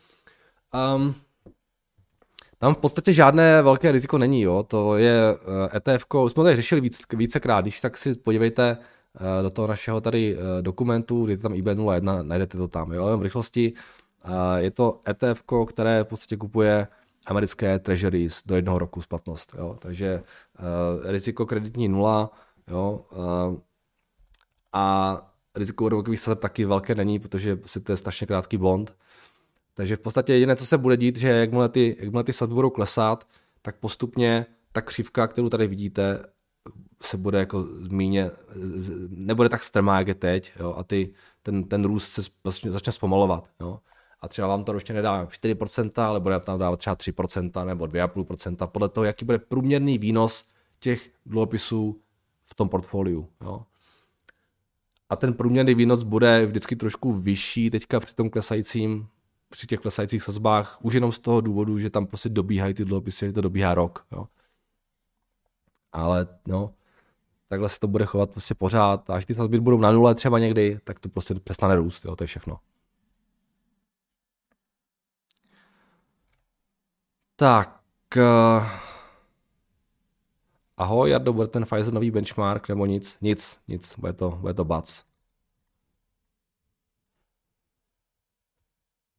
Um, 0.95 1.15
tam 2.62 2.73
v 2.73 2.77
podstatě 2.77 3.13
žádné 3.13 3.62
velké 3.62 3.91
riziko 3.91 4.17
není, 4.17 4.41
jo. 4.41 4.63
To 4.63 4.97
je 4.97 5.38
ETF, 5.75 6.06
eh, 6.13 6.17
e 6.17 6.23
už 6.23 6.32
jsme 6.32 6.43
tady 6.43 6.56
řešili 6.56 6.82
víc, 6.82 7.01
vícekrát, 7.13 7.65
když 7.65 7.82
tak 7.82 7.97
si 7.97 8.15
podívejte 8.15 8.77
eh, 8.77 9.43
do 9.43 9.49
toho 9.49 9.67
našeho 9.67 10.01
tady 10.01 10.38
eh, 10.38 10.62
dokumentu, 10.62 11.27
je 11.27 11.38
tam 11.38 11.54
IB01, 11.54 12.23
najdete 12.23 12.58
to 12.58 12.67
tam, 12.67 12.91
jo, 12.91 13.17
v 13.17 13.21
rychlosti. 13.21 13.73
Je 14.58 14.71
to 14.71 14.99
ETF, 15.10 15.43
které 15.67 16.04
v 16.04 16.08
podstatě 16.08 16.38
kupuje 16.38 16.88
americké 17.25 17.80
treasuries 17.80 18.41
do 18.45 18.56
jednoho 18.56 18.80
roku 18.80 19.01
splatnost, 19.01 19.56
jo. 19.58 19.75
Takže 19.80 20.23
riziko 21.04 21.45
kreditní 21.45 21.88
nula, 21.88 22.32
jo, 22.67 23.06
a 24.73 25.15
riziko 25.55 25.86
úrokových 25.86 26.19
sazeb 26.19 26.39
taky 26.39 26.65
velké 26.65 26.95
není, 26.95 27.19
protože 27.19 27.60
si 27.65 27.79
to 27.81 27.91
je 27.91 27.97
strašně 27.97 28.27
krátký 28.27 28.57
bond, 28.57 28.95
takže 29.73 29.95
v 29.95 29.99
podstatě 29.99 30.34
jediné, 30.34 30.55
co 30.55 30.65
se 30.65 30.77
bude 30.77 30.97
dít, 30.97 31.17
že 31.17 31.29
jakmile 31.29 31.69
ty, 31.69 31.97
jakmile 31.99 32.23
ty 32.23 32.34
sazby 32.34 32.55
budou 32.55 32.69
klesat, 32.69 33.27
tak 33.62 33.75
postupně 33.75 34.45
ta 34.71 34.81
křivka, 34.81 35.27
kterou 35.27 35.49
tady 35.49 35.67
vidíte, 35.67 36.25
se 37.03 37.17
bude 37.17 37.39
jako 37.39 37.63
zmíně, 37.63 38.31
nebude 39.10 39.49
tak 39.49 39.63
strmá, 39.63 39.99
jak 39.99 40.07
je 40.07 40.15
teď, 40.15 40.51
jo, 40.60 40.73
a 40.77 40.84
ty, 40.84 41.13
ten, 41.43 41.63
ten 41.63 41.86
růst 41.86 42.12
se 42.12 42.21
vlastně 42.43 42.71
začne 42.71 42.93
zpomalovat, 42.93 43.49
jo. 43.60 43.79
A 44.21 44.27
třeba 44.27 44.47
vám 44.47 44.63
to 44.63 44.71
ročně 44.71 44.95
nedá 44.95 45.25
4%, 45.25 46.01
ale 46.03 46.19
bude 46.19 46.39
tam 46.39 46.60
dávat 46.60 46.77
třeba 46.77 46.95
3% 46.95 47.65
nebo 47.65 47.86
2,5%, 47.86 48.67
podle 48.67 48.89
toho, 48.89 49.03
jaký 49.03 49.25
bude 49.25 49.39
průměrný 49.39 49.97
výnos 49.97 50.45
těch 50.79 51.10
dluhopisů 51.25 52.01
v 52.45 52.55
tom 52.55 52.69
portfoliu, 52.69 53.29
jo. 53.41 53.65
A 55.12 55.15
ten 55.15 55.34
průměrný 55.34 55.76
výnos 55.76 56.04
bude 56.04 56.45
vždycky 56.45 56.76
trošku 56.76 57.13
vyšší 57.13 57.69
teďka 57.69 58.00
při 58.00 58.15
tom 58.15 58.30
klesajícím 58.30 59.08
při 59.50 59.67
těch 59.67 59.80
klesajících 59.80 60.24
sazbách, 60.24 60.78
už 60.82 60.93
jenom 60.93 61.12
z 61.12 61.19
toho 61.19 61.41
důvodu, 61.41 61.80
že 61.80 61.89
tam 61.89 62.06
prostě 62.06 62.30
dobíhají 62.30 62.74
ty 62.74 62.86
dluhopisy, 62.86 63.26
že 63.26 63.34
to 63.34 63.41
dobíhá 63.41 63.76
rok. 63.76 64.06
Jo. 64.12 64.28
Ale 65.91 66.28
no, 66.47 66.69
takhle 67.47 67.69
se 67.69 67.80
to 67.80 67.88
bude 67.88 68.06
chovat 68.06 68.32
prostě 68.32 68.56
pořád. 68.56 69.10
A 69.10 69.13
až 69.15 69.26
ty 69.26 69.34
sazby 69.34 69.60
budou 69.60 69.78
na 69.78 69.91
nule 69.91 70.15
třeba 70.15 70.39
někdy, 70.39 70.80
tak 70.84 71.00
to 71.00 71.10
prostě 71.10 71.36
přestane 71.36 71.76
růst. 71.76 72.06
Jo, 72.06 72.15
to 72.15 72.24
je 72.24 72.28
všechno. 72.28 72.60
Tak. 77.36 77.82
Ahoj, 80.82 81.10
Jardo, 81.10 81.34
bude 81.34 81.48
ten 81.48 81.65
Pfizer 81.65 81.94
nový 81.94 82.12
benchmark 82.12 82.70
nebo 82.70 82.86
nic? 82.86 83.17
Nic, 83.22 83.60
nic, 83.67 83.96
bude 83.98 84.13
to, 84.13 84.30
bude 84.32 84.54
to 84.54 84.65
bac. 84.65 85.04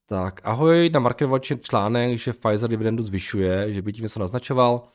Tak, 0.07 0.41
ahoj, 0.45 0.91
na 0.91 1.01
Market 1.01 1.31
článek, 1.61 2.19
že 2.19 2.33
Pfizer 2.33 2.71
dividendu 2.71 3.03
zvyšuje, 3.03 3.73
že 3.73 3.83
by 3.83 3.93
tím 3.93 4.03
něco 4.03 4.21
naznačoval. 4.21 4.89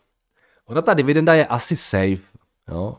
Ona 0.66 0.82
ta 0.82 0.94
dividenda 0.94 1.34
je 1.34 1.46
asi 1.46 1.76
safe, 1.76 2.24
jo. 2.68 2.98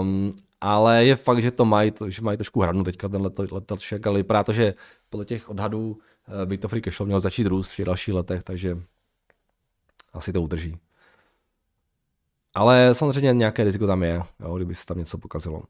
Um, 0.00 0.32
ale 0.60 1.04
je 1.04 1.16
fakt, 1.16 1.42
že 1.42 1.50
to 1.50 1.64
mají, 1.64 1.92
že 2.08 2.22
mají 2.22 2.36
trošku 2.36 2.60
hranu 2.60 2.84
teďka 2.84 3.08
ten 3.08 3.30
letošek, 3.50 4.06
ale 4.06 4.16
vypadá 4.16 4.44
to, 4.44 4.52
že 4.52 4.74
podle 5.10 5.24
těch 5.24 5.48
odhadů 5.48 5.98
by 6.44 6.58
to 6.58 6.68
free 6.68 6.82
cashflow 6.82 7.06
mělo 7.06 7.20
začít 7.20 7.46
růst 7.46 7.78
v 7.78 7.84
dalších 7.84 8.14
letech, 8.14 8.42
takže 8.42 8.78
asi 10.12 10.32
to 10.32 10.42
udrží. 10.42 10.78
Ale 12.58 12.94
samozřejmě 12.94 13.32
nějaké 13.32 13.64
riziko 13.64 13.86
tam 13.86 14.02
je, 14.02 14.22
jo, 14.40 14.56
kdyby 14.56 14.74
se 14.74 14.86
tam 14.86 14.98
něco 14.98 15.18
pokazilo. 15.18 15.62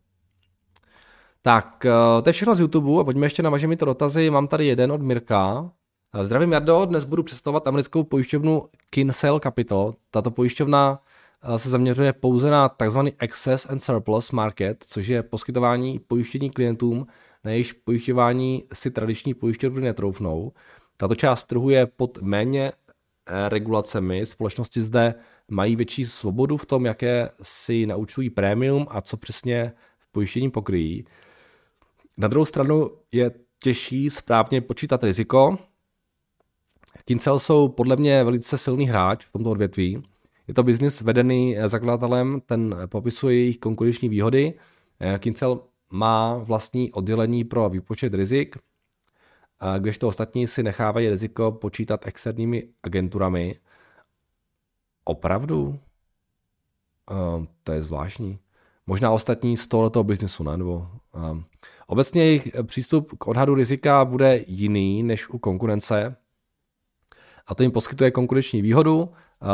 Tak, 1.42 1.85
eh, 1.85 2.22
to 2.22 2.29
je 2.29 2.33
všechno 2.33 2.55
z 2.55 2.61
YouTube 2.61 3.01
a 3.01 3.05
pojďme 3.05 3.27
ještě 3.27 3.42
na 3.42 3.51
vaše 3.51 3.77
to 3.77 3.85
dotazy. 3.85 4.31
Mám 4.31 4.48
tady 4.48 4.66
jeden 4.66 4.92
od 4.92 5.03
Mirka. 5.03 5.70
Eh, 6.14 6.24
zdravím 6.24 6.53
Jardo, 6.53 6.85
dnes 6.85 7.05
budu 7.05 7.22
představovat 7.22 7.66
americkou 7.66 8.05
pojišťovnu 8.05 8.68
Kinsale 8.90 9.40
Capital. 9.40 9.94
Tato 10.11 10.31
pojišťovna 10.31 11.01
eh, 11.42 11.59
se 11.59 11.70
zaměřuje 11.70 12.12
pouze 12.12 12.51
na 12.51 12.68
tzv. 12.68 12.98
excess 13.18 13.66
and 13.70 13.79
surplus 13.79 14.31
market, 14.33 14.85
což 14.88 15.07
je 15.07 15.22
poskytování 15.22 15.98
pojištění 15.98 16.51
klientům, 16.51 17.07
na 17.44 17.51
jejichž 17.51 17.72
pojišťování 17.72 18.64
si 18.72 18.90
tradiční 18.90 19.35
pojišťovny 19.35 19.81
netroufnou. 19.81 20.53
Tato 20.96 21.14
část 21.14 21.44
trhu 21.44 21.70
je 21.70 21.87
pod 21.87 22.22
méně 22.22 22.72
regulacemi. 23.49 24.27
Společnosti 24.27 24.81
zde 24.81 25.14
mají 25.49 25.77
větší 25.77 26.05
svobodu 26.05 26.57
v 26.57 26.67
tom, 26.67 26.87
jaké 26.87 27.29
si 27.43 27.87
naučují 27.87 28.31
prémium 28.31 28.87
a 28.91 29.01
co 29.01 29.17
přesně 29.17 29.73
v 29.99 30.12
pojištění 30.12 30.51
pokryjí. 30.51 31.05
Na 32.17 32.29
druhou 32.29 32.45
stranu 32.45 32.88
je 33.12 33.31
těžší 33.62 34.11
správně 34.11 34.61
počítat 34.61 35.05
riziko. 35.05 35.59
Kincel 37.05 37.38
jsou 37.38 37.69
podle 37.69 37.97
mě 37.97 38.25
velice 38.25 38.59
silný 38.59 38.88
hráč 38.88 39.27
v 39.27 39.33
tomto 39.33 39.51
odvětví. 39.51 40.03
Je 40.49 40.55
to 40.55 40.62
biznis 40.62 41.03
vedený 41.03 41.57
zakladatelem, 41.67 42.41
ten 42.47 42.77
popisuje 42.87 43.37
jejich 43.37 43.59
konkurenční 43.59 44.09
výhody. 44.09 44.55
Kincel 45.19 45.61
má 45.93 46.38
vlastní 46.38 46.93
oddělení 46.93 47.45
pro 47.45 47.69
výpočet 47.69 48.14
rizik, 48.14 48.57
kdežto 49.79 50.09
ostatní 50.09 50.47
si 50.47 50.62
nechávají 50.62 51.09
riziko 51.09 51.53
počítat 51.53 52.07
externími 52.07 52.68
agenturami. 52.83 53.55
Opravdu? 55.05 55.79
Uh, 57.11 57.44
to 57.62 57.73
je 57.73 57.83
zvláštní. 57.83 58.38
Možná 58.87 59.11
ostatní 59.11 59.57
z 59.57 59.66
tohoto 59.66 60.05
biznesu, 60.05 60.42
ne? 60.42 60.57
Nebo, 60.57 60.88
uh, 61.14 61.40
obecně 61.87 62.25
jejich 62.25 62.49
přístup 62.62 63.18
k 63.18 63.27
odhadu 63.27 63.55
rizika 63.55 64.05
bude 64.05 64.44
jiný 64.47 65.03
než 65.03 65.29
u 65.29 65.38
konkurence 65.38 66.16
a 67.47 67.55
to 67.55 67.62
jim 67.62 67.73
poskytuje 67.73 68.11
konkurenční 68.11 68.62
výhodu. 68.62 69.12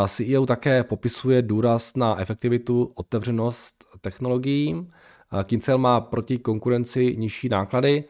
CEO 0.08 0.46
také 0.46 0.84
popisuje 0.84 1.42
důraz 1.42 1.96
na 1.96 2.20
efektivitu, 2.20 2.90
otevřenost 2.94 3.84
technologií. 4.00 4.74
Uh, 4.74 5.42
Kincel 5.44 5.78
má 5.78 6.00
proti 6.00 6.38
konkurenci 6.38 7.16
nižší 7.16 7.48
náklady 7.48 8.04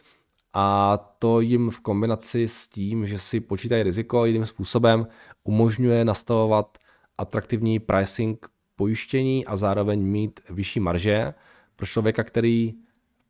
a 0.54 0.96
to 1.18 1.40
jim 1.40 1.70
v 1.70 1.80
kombinaci 1.80 2.48
s 2.48 2.68
tím, 2.68 3.06
že 3.06 3.18
si 3.18 3.40
počítají 3.40 3.82
riziko 3.82 4.24
jiným 4.24 4.46
způsobem, 4.46 5.06
umožňuje 5.44 6.04
nastavovat 6.04 6.78
atraktivní 7.18 7.78
pricing 7.78 8.46
pojištění 8.76 9.46
a 9.46 9.56
zároveň 9.56 10.02
mít 10.02 10.40
vyšší 10.50 10.80
marže. 10.80 11.34
Pro 11.76 11.86
člověka, 11.86 12.24
který 12.24 12.74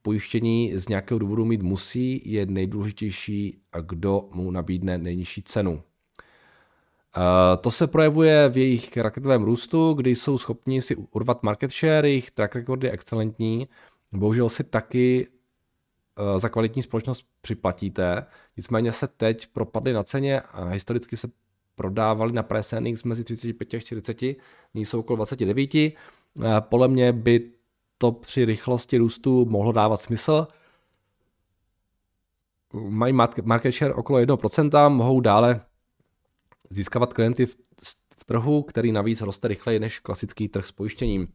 pojištění 0.03 0.73
z 0.75 0.89
nějakého 0.89 1.19
důvodu 1.19 1.45
mít 1.45 1.63
musí, 1.63 2.33
je 2.33 2.47
nejdůležitější, 2.47 3.59
kdo 3.81 4.29
mu 4.35 4.51
nabídne 4.51 4.99
nejnižší 4.99 5.43
cenu. 5.43 5.83
To 7.61 7.71
se 7.71 7.87
projevuje 7.87 8.49
v 8.49 8.57
jejich 8.57 8.97
raketovém 8.97 9.43
růstu, 9.43 9.93
kdy 9.93 10.15
jsou 10.15 10.39
schopni 10.39 10.83
si 10.83 10.97
urvat 10.97 11.43
market 11.43 11.71
share, 11.71 12.09
jejich 12.09 12.31
track 12.31 12.55
record 12.55 12.85
je 12.85 12.91
excelentní. 12.91 13.69
Bohužel 14.13 14.49
si 14.49 14.65
taky 14.65 15.27
Eh, 15.27 15.44
za 16.37 16.49
kvalitní 16.49 16.83
společnost 16.83 17.27
připlatíte, 17.41 18.27
nicméně 18.57 18.93
se 18.93 19.09
teď 19.09 19.47
propadly 19.47 19.93
na 19.93 20.03
ceně 20.03 20.41
a 20.41 20.65
historicky 20.65 21.17
se 21.17 21.29
prodávali 21.75 22.33
na 22.33 22.47
earnings 22.73 23.05
mezi 23.05 23.25
35 23.25 23.75
a 23.75 23.81
40, 23.81 24.23
nyní 24.75 24.87
jsou 24.87 25.01
okolo 25.01 25.17
29. 25.17 25.75
Eh, 25.75 25.95
podle 26.61 26.89
mě 26.89 27.13
by 27.13 27.51
to 27.99 28.13
při 28.13 28.45
rychlosti 28.45 28.99
růstu 28.99 29.45
mohlo 29.45 29.73
dávat 29.73 30.01
smysl. 30.01 30.47
Mají 32.73 33.13
market 33.45 33.75
share 33.75 33.95
okolo 33.95 34.19
1%, 34.19 34.91
mohou 34.91 35.21
dále 35.21 35.61
získávat 36.71 37.13
klienty 37.13 37.47
v 37.47 37.57
trhu, 38.25 38.63
který 38.63 38.93
navíc 38.93 39.21
roste 39.21 39.49
rychleji 39.49 39.79
než 39.79 39.99
klasický 39.99 40.49
trh 40.49 40.67
s 40.67 40.73
pojištěním. 40.73 41.29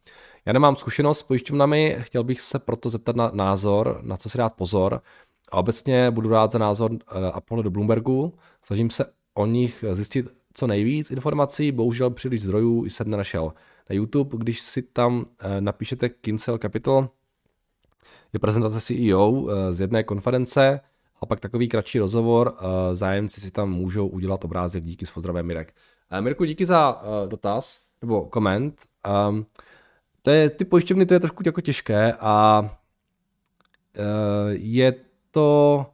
Já 0.45 0.53
nemám 0.53 0.75
zkušenost 0.75 1.19
s 1.19 1.23
pojišťovnami, 1.23 1.97
chtěl 1.99 2.23
bych 2.23 2.41
se 2.41 2.59
proto 2.59 2.89
zeptat 2.89 3.15
na 3.15 3.31
názor, 3.33 3.99
na 4.01 4.17
co 4.17 4.29
si 4.29 4.37
dát 4.37 4.53
pozor. 4.53 5.01
A 5.51 5.57
obecně 5.57 6.11
budu 6.11 6.29
rád 6.29 6.51
za 6.51 6.59
názor 6.59 6.91
eh, 6.93 7.31
Apollo 7.31 7.61
do 7.61 7.71
Bloombergu. 7.71 8.33
Snažím 8.61 8.89
se 8.89 9.05
o 9.33 9.45
nich 9.45 9.85
zjistit 9.91 10.27
co 10.53 10.67
nejvíc 10.67 11.11
informací, 11.11 11.71
bohužel 11.71 12.09
příliš 12.09 12.41
zdrojů 12.41 12.85
jsem 12.85 13.09
nenašel. 13.09 13.53
Na 13.89 13.95
YouTube, 13.95 14.37
když 14.37 14.61
si 14.61 14.81
tam 14.81 15.25
eh, 15.39 15.61
napíšete 15.61 16.09
Kinsel 16.09 16.57
Capital, 16.57 17.09
je 18.33 18.39
prezentace 18.39 18.81
CEO 18.81 19.47
eh, 19.49 19.73
z 19.73 19.81
jedné 19.81 20.03
konference 20.03 20.79
a 21.21 21.25
pak 21.25 21.39
takový 21.39 21.67
kratší 21.67 21.99
rozhovor. 21.99 22.55
Zájemci 22.93 23.41
si 23.41 23.51
tam 23.51 23.71
můžou 23.71 24.07
udělat 24.07 24.45
obrázek. 24.45 24.83
Díky 24.83 25.05
s 25.05 25.11
pozdravem 25.11 25.45
Mirek. 25.45 25.73
Mirku, 26.19 26.45
díky 26.45 26.65
za 26.65 27.01
uh, 27.01 27.29
dotaz, 27.29 27.79
nebo 28.01 28.25
koment. 28.25 28.85
Um, 29.29 29.45
to 30.21 30.31
je, 30.31 30.49
ty 30.49 30.65
pojišťovny 30.65 31.05
to 31.05 31.13
je 31.13 31.19
trošku 31.19 31.43
jako 31.45 31.61
těžké 31.61 32.13
a 32.19 32.61
uh, 32.61 32.69
je 34.51 34.95
to 35.31 35.85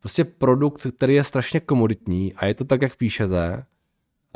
prostě 0.00 0.24
produkt, 0.24 0.86
který 0.96 1.14
je 1.14 1.24
strašně 1.24 1.60
komoditní 1.60 2.34
a 2.34 2.46
je 2.46 2.54
to 2.54 2.64
tak, 2.64 2.82
jak 2.82 2.96
píšete. 2.96 3.64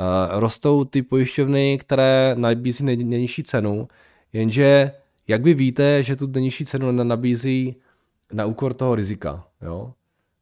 Uh, 0.01 0.39
rostou 0.39 0.85
ty 0.85 1.01
pojišťovny, 1.01 1.77
které 1.77 2.35
nabízí 2.37 2.83
nej, 2.83 2.97
nejnižší 2.97 3.43
cenu, 3.43 3.87
jenže 4.33 4.91
jak 5.27 5.43
vy 5.43 5.53
víte, 5.53 6.03
že 6.03 6.15
tu 6.15 6.27
nejnižší 6.27 6.65
cenu 6.65 6.91
nabízí 6.91 7.75
na 8.33 8.45
úkor 8.45 8.73
toho 8.73 8.95
rizika, 8.95 9.47
jo? 9.61 9.93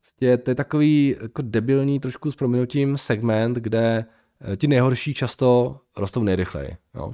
Prostě 0.02 0.38
to 0.38 0.52
je 0.52 0.56
takový 0.56 1.16
jako 1.22 1.42
debilní 1.42 2.00
trošku 2.00 2.32
s 2.32 2.36
proměnutím 2.36 2.98
segment, 2.98 3.58
kde 3.58 4.06
Eh, 4.06 4.19
ti 4.58 4.68
nejhorší 4.68 5.14
často 5.14 5.78
rostou 5.98 6.24
nejrychleji. 6.24 6.78
Jo? 6.96 7.14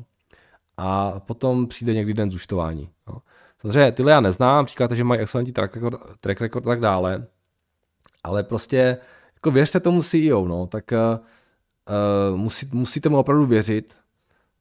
A 0.77 1.19
potom 1.19 1.67
přijde 1.67 1.93
někdy 1.93 2.13
den 2.13 2.31
zúčtování. 2.31 2.89
Jo? 3.07 3.17
Samozřejmě 3.61 3.91
tyhle 3.91 4.11
já 4.11 4.19
neznám, 4.19 4.67
říkáte, 4.67 4.95
že 4.95 5.03
mají 5.03 5.21
excelentní 5.21 5.53
track 5.53 5.75
record, 5.75 6.01
track 6.19 6.41
record 6.41 6.67
a 6.67 6.69
tak 6.69 6.79
dále, 6.79 7.27
ale 8.23 8.43
prostě 8.43 8.97
jako 9.35 9.51
věřte 9.51 9.79
tomu 9.79 10.03
CEO, 10.03 10.47
no, 10.47 10.67
tak 10.67 10.91
uh, 10.91 12.37
musí, 12.37 12.69
musíte 12.71 13.09
mu 13.09 13.17
opravdu 13.17 13.45
věřit, 13.45 13.97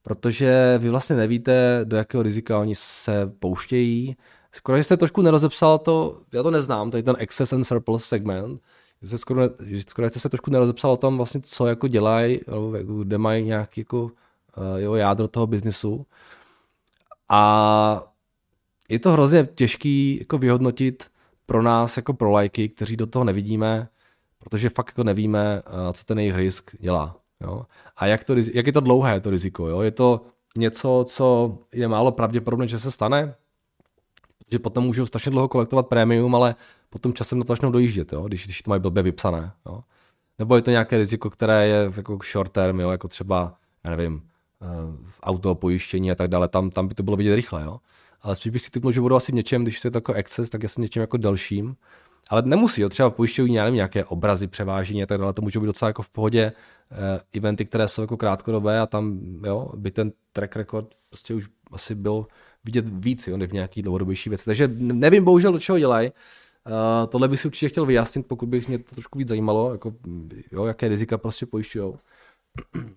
protože 0.03 0.79
vy 0.79 0.91
vlastně 0.91 1.17
nevíte, 1.17 1.81
do 1.85 1.97
jakého 1.97 2.23
rizika 2.23 2.59
oni 2.59 2.75
se 2.75 3.27
pouštějí. 3.39 4.17
Skoro 4.53 4.79
jste 4.79 4.97
trošku 4.97 5.23
nerozepsal 5.23 5.79
to, 5.79 6.19
já 6.33 6.43
to 6.43 6.51
neznám, 6.51 6.91
tady 6.91 7.03
ten 7.03 7.17
excess 7.19 7.53
and 7.53 7.65
surplus 7.65 8.05
segment, 8.05 8.61
se 9.05 9.19
skoro, 9.19 9.43
skoro 9.89 10.09
jste 10.09 10.21
se 10.21 10.29
trošku 10.29 10.51
nerozepsal 10.51 10.93
o 10.93 10.97
tom 10.97 11.17
vlastně, 11.17 11.41
co 11.41 11.67
jako 11.67 11.89
dělají, 11.89 12.41
jako 12.77 13.05
kde 13.05 13.19
mají 13.19 13.45
nějaký 13.45 13.81
jako, 13.81 14.03
uh, 14.03 14.11
jo, 14.77 14.95
jádro 14.95 15.29
toho 15.29 15.47
biznesu. 15.47 16.07
A 17.29 18.13
je 18.89 18.99
to 18.99 19.13
hrozně 19.13 19.49
těžký 19.55 20.19
jako 20.19 20.39
vyhodnotit 20.39 21.05
pro 21.47 21.63
nás 21.63 21.97
jako 21.97 22.15
pro 22.15 22.31
lajky, 22.31 22.69
kteří 22.69 22.97
do 22.97 23.07
toho 23.07 23.25
nevidíme, 23.25 23.89
protože 24.39 24.69
fakt 24.69 24.89
jako 24.89 25.05
nevíme, 25.05 25.63
uh, 25.67 25.93
co 25.93 26.05
ten 26.05 26.19
jejich 26.19 26.35
risk 26.35 26.71
dělá. 26.79 27.17
Jo? 27.41 27.67
A 27.97 28.07
jak, 28.07 28.25
to, 28.25 28.35
jak 28.55 28.67
je 28.67 28.73
to 28.73 28.81
dlouhé 28.81 29.21
to 29.21 29.31
riziko? 29.31 29.69
Jo? 29.69 29.81
Je 29.81 29.91
to 29.91 30.21
něco, 30.57 31.05
co 31.09 31.59
je 31.73 31.89
málo 31.89 32.13
pravděpodobné, 32.13 32.69
že 32.69 32.79
se 32.79 32.91
stane, 32.91 33.35
že 34.53 34.59
potom 34.59 34.85
můžou 34.85 35.07
strašně 35.07 35.31
dlouho 35.31 35.49
kolektovat 35.49 35.87
prémium, 35.87 36.35
ale 36.35 36.55
potom 36.95 37.15
časem 37.15 37.39
na 37.39 37.45
to 37.45 37.53
začnou 37.53 37.71
dojíždět, 37.71 38.13
jo? 38.13 38.23
Když, 38.23 38.45
když 38.45 38.63
to 38.63 38.71
mají 38.71 38.81
blbě 38.83 39.03
vypsané. 39.03 39.53
Jo? 39.67 39.81
Nebo 40.39 40.57
je 40.57 40.63
to 40.63 40.71
nějaké 40.71 40.99
riziko, 40.99 41.31
které 41.31 41.67
je 41.67 41.93
jako 41.97 42.19
short 42.33 42.53
term, 42.53 42.81
jo? 42.81 42.91
jako 42.91 43.09
třeba, 43.09 43.55
já 43.85 43.91
nevím, 43.91 44.15
uh, 44.15 44.97
auto, 45.23 45.55
pojištění 45.55 46.11
a 46.11 46.15
tak 46.15 46.29
dále, 46.29 46.49
tam, 46.49 46.71
tam 46.71 46.89
by 46.89 46.95
to 46.95 47.03
bylo 47.03 47.17
vidět 47.17 47.35
rychle. 47.35 47.63
Jo? 47.63 47.79
Ale 48.23 48.37
spíš 48.37 48.53
bych 48.53 48.63
si 48.63 48.71
typnul, 48.71 48.93
že 48.93 49.01
budou 49.01 49.17
asi 49.17 49.33
v 49.33 49.35
něčem, 49.35 49.63
když 49.63 49.85
je 49.85 49.91
to 49.91 49.97
jako 49.97 50.13
excess, 50.13 50.51
tak 50.51 50.65
asi 50.65 50.81
něčem 50.81 51.01
jako 51.01 51.17
dalším. 51.17 51.77
Ale 52.31 52.43
nemusí, 52.43 52.83
jo? 52.83 52.89
třeba 52.89 53.11
pojišťují 53.11 53.55
nevím, 53.55 53.75
nějaké 53.75 54.05
obrazy, 54.05 54.47
převážení 54.47 55.03
a 55.03 55.07
tak 55.07 55.21
dále, 55.21 55.33
to 55.33 55.43
můžou 55.43 55.61
být 55.61 55.67
docela 55.67 55.89
jako 55.89 56.03
v 56.03 56.11
pohodě 56.11 56.53
uh, 56.91 56.99
eventy, 57.35 57.65
které 57.65 57.89
jsou 57.89 58.03
jako 58.03 58.17
krátkodobé 58.17 58.81
a 58.81 58.87
tam 58.87 59.21
jo, 59.47 59.69
by 59.77 59.91
ten 59.91 60.13
track 60.33 60.57
record 60.57 60.95
prostě 61.09 61.35
už 61.35 61.49
asi 61.73 61.95
byl 61.95 62.27
vidět 62.65 62.89
víc, 62.89 63.27
jo, 63.27 63.39
v 63.39 63.53
nějaký 63.53 63.83
dlouhodobější 63.83 64.31
věci. 64.31 64.45
Takže 64.45 64.71
nevím 64.79 65.25
bohužel, 65.25 65.53
do 65.53 65.61
čeho 65.61 65.79
dělají. 65.79 66.13
Uh, 66.67 67.07
tohle 67.09 67.29
bych 67.29 67.41
si 67.41 67.49
určitě 67.49 67.69
chtěl 67.69 67.87
vyjasnit, 67.87 68.27
pokud 68.27 68.49
bych 68.49 68.69
mě 68.69 68.79
to 68.79 68.91
trošku 68.91 69.19
víc 69.19 69.29
zajímalo, 69.29 69.73
jako, 69.73 69.95
jo, 70.53 70.65
jaké 70.65 70.89
rizika 70.89 71.19
prostě 71.19 71.47
pojišťují. 71.47 71.95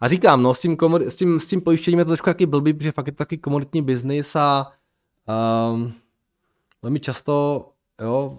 A 0.00 0.08
říkám, 0.08 0.42
no, 0.42 0.54
s 0.54 0.60
tím, 0.60 0.76
komod- 0.76 1.06
s 1.06 1.16
tím, 1.16 1.40
s 1.40 1.48
tím 1.48 1.60
pojištěním 1.60 1.98
je 1.98 2.04
to 2.04 2.10
trošku 2.10 2.30
jaký 2.30 2.46
blbý, 2.46 2.72
protože 2.72 2.92
fakt 2.92 3.06
je 3.06 3.12
to 3.12 3.16
taky 3.16 3.38
komoditní 3.38 3.82
biznis 3.82 4.36
a 4.36 4.72
um, 5.72 5.92
velmi 6.82 7.00
často, 7.00 7.68
jo, 8.00 8.38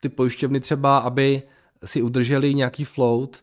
ty 0.00 0.08
pojišťovny 0.08 0.60
třeba, 0.60 0.98
aby 0.98 1.42
si 1.84 2.02
udrželi 2.02 2.54
nějaký 2.54 2.84
float, 2.84 3.36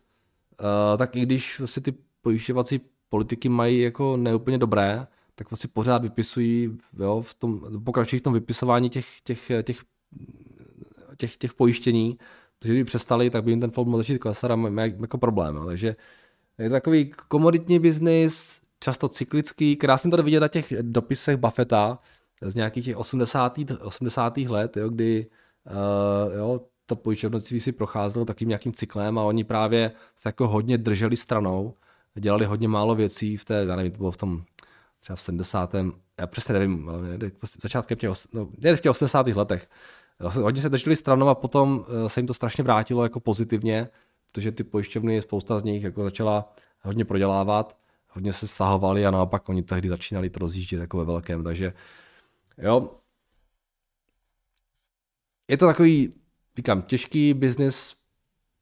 uh, 0.60 0.98
tak 0.98 1.16
i 1.16 1.20
když 1.20 1.58
vlastně 1.58 1.82
ty 1.82 1.94
pojišťovací 2.22 2.80
politiky 3.08 3.48
mají 3.48 3.80
jako 3.80 4.16
neúplně 4.16 4.58
dobré, 4.58 5.06
tak 5.38 5.50
vlastně 5.50 5.70
pořád 5.72 6.02
vypisují, 6.02 6.78
jo, 6.98 7.22
v 7.22 7.34
tom, 7.34 7.60
pokračují 7.84 8.20
v 8.20 8.22
tom 8.22 8.32
vypisování 8.32 8.90
těch, 8.90 9.06
těch, 9.24 9.52
těch, 9.62 9.80
těch, 11.16 11.36
těch 11.36 11.54
pojištění, 11.54 12.18
protože 12.58 12.72
kdyby 12.72 12.84
přestali, 12.84 13.30
tak 13.30 13.44
by 13.44 13.50
jim 13.50 13.60
ten 13.60 13.70
float 13.70 13.88
mohl 13.88 13.98
začít 13.98 14.18
klesat 14.18 14.50
a 14.50 14.56
mají 14.56 14.94
jako 15.00 15.18
problém. 15.18 15.56
Jo. 15.56 15.66
Takže 15.66 15.96
je 16.58 16.68
to 16.68 16.72
takový 16.72 17.12
komoditní 17.28 17.78
biznis, 17.78 18.60
často 18.80 19.08
cyklický, 19.08 19.76
krásně 19.76 20.10
to 20.10 20.22
vidět 20.22 20.40
na 20.40 20.48
těch 20.48 20.72
dopisech 20.82 21.36
Buffetta 21.36 21.98
z 22.42 22.54
nějakých 22.54 22.84
těch 22.84 22.96
80. 22.96 23.58
80. 23.80 24.36
let, 24.36 24.76
jo, 24.76 24.88
kdy 24.88 25.26
uh, 25.66 26.36
jo, 26.36 26.60
to 26.86 26.96
pojišťovnictví 26.96 27.60
si 27.60 27.72
procházelo 27.72 28.24
takým 28.24 28.48
nějakým 28.48 28.72
cyklem 28.72 29.18
a 29.18 29.22
oni 29.22 29.44
právě 29.44 29.92
se 30.16 30.28
jako 30.28 30.48
hodně 30.48 30.78
drželi 30.78 31.16
stranou, 31.16 31.74
dělali 32.18 32.44
hodně 32.44 32.68
málo 32.68 32.94
věcí 32.94 33.36
v 33.36 33.44
té, 33.44 33.64
já 33.68 33.76
nevím, 33.76 33.92
to 33.92 33.98
bylo 33.98 34.10
v 34.10 34.16
tom 34.16 34.42
třeba 35.00 35.16
v 35.16 35.20
70. 35.20 35.74
Já 36.18 36.26
přesně 36.26 36.52
nevím, 36.52 36.88
ale 36.88 37.18
začátkem 37.62 37.98
těch, 37.98 38.10
no, 38.32 38.46
v 38.46 38.80
těch 38.80 38.90
80. 38.90 39.26
letech. 39.26 39.68
Hodně 40.20 40.62
se 40.62 40.68
drželi 40.68 40.96
stranou 40.96 41.28
a 41.28 41.34
potom 41.34 41.84
eh, 41.88 42.08
se 42.08 42.20
jim 42.20 42.26
to 42.26 42.34
strašně 42.34 42.64
vrátilo 42.64 43.02
jako 43.02 43.20
pozitivně, 43.20 43.88
protože 44.32 44.52
ty 44.52 44.64
pojišťovny, 44.64 45.22
spousta 45.22 45.58
z 45.58 45.64
nich 45.64 45.82
jako 45.82 46.04
začala 46.04 46.52
hodně 46.82 47.04
prodělávat, 47.04 47.78
hodně 48.08 48.32
se 48.32 48.46
sahovali 48.46 49.06
a 49.06 49.10
naopak 49.10 49.48
oni 49.48 49.62
tehdy 49.62 49.88
začínali 49.88 50.30
to 50.30 50.40
rozjíždět 50.40 50.80
jako 50.80 50.98
ve 50.98 51.04
velkém, 51.04 51.44
takže 51.44 51.72
jo, 52.58 52.90
je 55.48 55.56
to 55.56 55.66
takový, 55.66 56.10
říkám, 56.56 56.82
těžký 56.82 57.34
biznis 57.34 57.96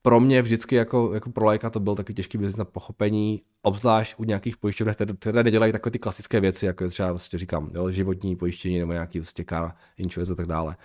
pro 0.07 0.21
mě 0.21 0.43
vždycky 0.43 0.75
jako, 0.75 1.15
jako 1.15 1.31
pro 1.31 1.45
lajka 1.45 1.71
to 1.71 1.81
byl 1.81 1.95
takový 1.95 2.15
těžký 2.15 2.39
biznis 2.39 2.57
na 2.57 2.65
pochopení, 2.65 3.43
obzvlášť 3.63 4.15
u 4.19 4.25
nějakých 4.25 4.57
pojišťoven, 4.57 4.95
které, 4.95 5.15
které 5.15 5.43
nedělají 5.43 5.73
takové 5.73 5.91
ty 5.91 5.99
klasické 5.99 6.41
věci, 6.41 6.67
jako 6.67 6.85
je 6.85 6.91
třeba 6.91 7.13
vlastně 7.13 7.39
říkám, 7.39 7.71
jo, 7.75 7.91
životní 7.91 8.37
pojištění 8.37 8.79
nebo 8.79 8.93
nějaký 8.93 9.19
vlastně 9.19 9.45
car 9.49 9.75
insurance 9.97 10.33
a 10.33 10.37
tak 10.37 10.47
dále. 10.47 10.77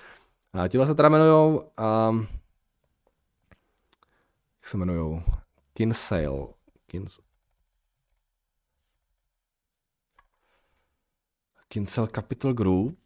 A 0.53 0.67
tihle 0.67 0.87
se 0.87 0.95
teda 0.95 1.07
jmenují, 1.07 1.59
um, 1.59 2.27
jak 4.59 4.67
se 4.67 4.77
jmenují? 4.77 5.23
Kinsale. 5.73 6.47
Kins... 6.87 7.19
Kinsale 11.67 12.07
Capital 12.15 12.53
Group. 12.53 12.99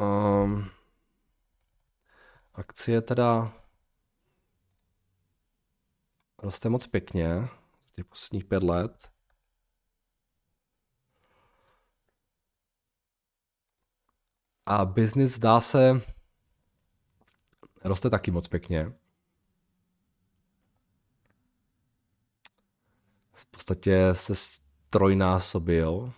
Um, 0.00 0.66
akcie 2.54 3.00
teda 3.00 3.61
roste 6.42 6.68
moc 6.68 6.86
pěkně 6.86 7.48
z 7.80 7.92
těch 7.92 8.04
posledních 8.04 8.44
pět 8.44 8.62
let. 8.62 9.12
A 14.66 14.84
business 14.84 15.32
zdá 15.32 15.60
se 15.60 16.00
roste 17.84 18.10
taky 18.10 18.30
moc 18.30 18.48
pěkně. 18.48 18.92
V 23.32 23.46
podstatě 23.46 24.14
se 24.14 24.34
strojnásobil, 24.34 26.12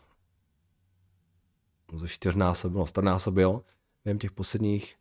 ze 1.97 2.09
čtyřnásobil, 2.09 2.79
no, 2.79 2.87
strojnásobil 2.87 3.64
během 4.05 4.18
těch 4.18 4.33
posledních 4.33 4.97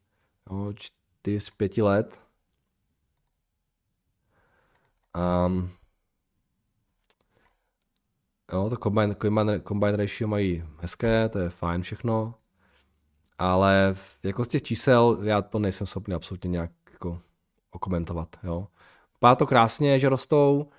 no, 0.52 0.74
čtyř, 0.74 1.50
pěti 1.50 1.82
let. 1.82 2.23
Um, 5.18 5.70
jo, 8.54 8.70
to 8.70 8.78
combine, 8.78 9.16
combine, 9.22 9.62
combine 9.68 9.98
ratio 9.98 10.28
mají 10.28 10.64
hezké, 10.80 11.30
to 11.30 11.40
je 11.40 11.50
fajn 11.50 11.82
všechno, 11.82 12.36
ale 13.38 13.96
jako 14.24 14.46
z 14.46 14.48
těch 14.48 14.62
čísel 14.62 15.20
já 15.24 15.42
to 15.42 15.60
nejsem 15.60 15.88
schopný 15.88 16.14
absolutně 16.14 16.50
nějak 16.50 16.72
jako 16.92 17.22
okomentovat, 17.72 18.36
jo. 18.44 18.68
Vypadá 19.14 19.36
to 19.36 19.48
krásně, 19.48 20.00
že 20.00 20.10
rostou, 20.10 20.70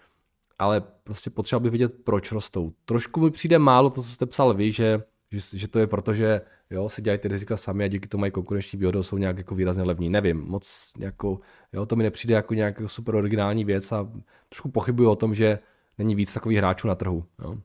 ale 0.59 0.81
prostě 0.81 1.31
potřeba 1.31 1.61
bych 1.61 1.73
vidět, 1.73 2.05
proč 2.05 2.33
rostou. 2.33 2.73
Trošku 2.85 3.21
mi 3.21 3.31
přijde 3.31 3.59
málo 3.59 3.91
to, 3.91 4.03
co 4.03 4.09
jste 4.09 4.27
psal 4.27 4.55
vy, 4.55 4.73
že, 4.73 5.03
že, 5.41 5.59
že 5.59 5.69
to 5.69 5.79
je 5.79 5.87
proto, 5.87 6.15
že 6.15 6.41
jo, 6.71 6.89
si 6.89 7.03
dělají 7.03 7.19
ty 7.19 7.29
rizika 7.29 7.57
sami 7.57 7.85
a 7.85 7.89
díky 7.89 8.09
tomu 8.09 8.21
mají 8.21 8.33
konkurenční 8.33 8.79
výhodu, 8.79 9.03
jsou 9.03 9.19
nějak 9.19 9.39
jako 9.39 9.55
výrazně 9.55 9.83
levní. 9.83 10.11
Nevím, 10.11 10.41
moc 10.41 10.93
jako, 10.99 11.39
jo, 11.73 11.87
to 11.87 11.97
mi 11.97 12.03
nepřijde 12.03 12.35
jako 12.35 12.55
nějak 12.55 12.81
super 12.87 13.15
originální 13.15 13.65
věc 13.65 13.93
a 13.93 14.09
trošku 14.49 14.71
pochybuju 14.71 15.11
o 15.11 15.17
tom, 15.17 15.35
že 15.35 15.59
není 15.99 16.15
víc 16.15 16.35
takových 16.35 16.59
hráčů 16.59 16.89
na 16.89 16.95
trhu. 16.95 17.25
Jo. 17.43 17.57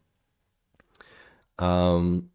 Um, 1.97 2.29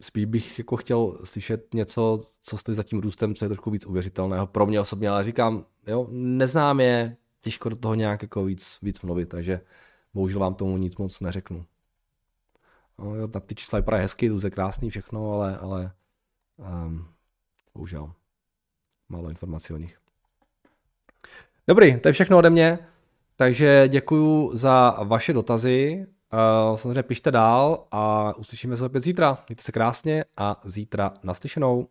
spíš 0.00 0.24
bych 0.24 0.58
jako 0.58 0.76
chtěl 0.76 1.18
slyšet 1.24 1.74
něco, 1.74 2.22
co 2.40 2.58
stojí 2.58 2.76
za 2.76 2.82
tím 2.82 2.98
růstem, 2.98 3.34
co 3.34 3.44
je 3.44 3.48
trošku 3.48 3.70
víc 3.70 3.86
uvěřitelného 3.86 4.46
pro 4.46 4.66
mě 4.66 4.80
osobně, 4.80 5.08
ale 5.08 5.24
říkám, 5.24 5.64
jo, 5.86 6.06
neznám 6.10 6.80
je, 6.80 7.16
těžko 7.40 7.68
do 7.68 7.76
toho 7.76 7.94
nějak 7.94 8.22
jako 8.22 8.44
víc, 8.44 8.78
víc 8.82 9.00
mluvit, 9.00 9.28
takže 9.28 9.60
bohužel 10.14 10.40
vám 10.40 10.54
tomu 10.54 10.76
nic 10.76 10.96
moc 10.96 11.20
neřeknu. 11.20 11.64
No, 13.02 13.14
jo, 13.14 13.28
ty 13.28 13.54
čísla 13.54 13.78
vypadají 13.78 14.02
hezky, 14.02 14.30
je 14.44 14.50
krásný 14.50 14.90
všechno, 14.90 15.32
ale, 15.32 15.58
ale 15.58 15.92
um, 16.56 17.08
bohužel 17.74 18.12
málo 19.08 19.28
informací 19.28 19.72
o 19.72 19.76
nich. 19.76 19.98
Dobrý, 21.68 22.00
to 22.00 22.08
je 22.08 22.12
všechno 22.12 22.38
ode 22.38 22.50
mě, 22.50 22.78
takže 23.36 23.88
děkuji 23.88 24.56
za 24.56 24.90
vaše 24.90 25.32
dotazy. 25.32 26.06
Uh, 26.70 26.76
samozřejmě 26.76 27.02
pište 27.02 27.30
dál 27.30 27.86
a 27.90 28.32
uslyšíme 28.36 28.76
se 28.76 28.84
opět 28.84 29.04
zítra. 29.04 29.38
Mějte 29.48 29.62
se 29.62 29.72
krásně 29.72 30.24
a 30.36 30.60
zítra 30.64 31.12
naslyšenou. 31.24 31.88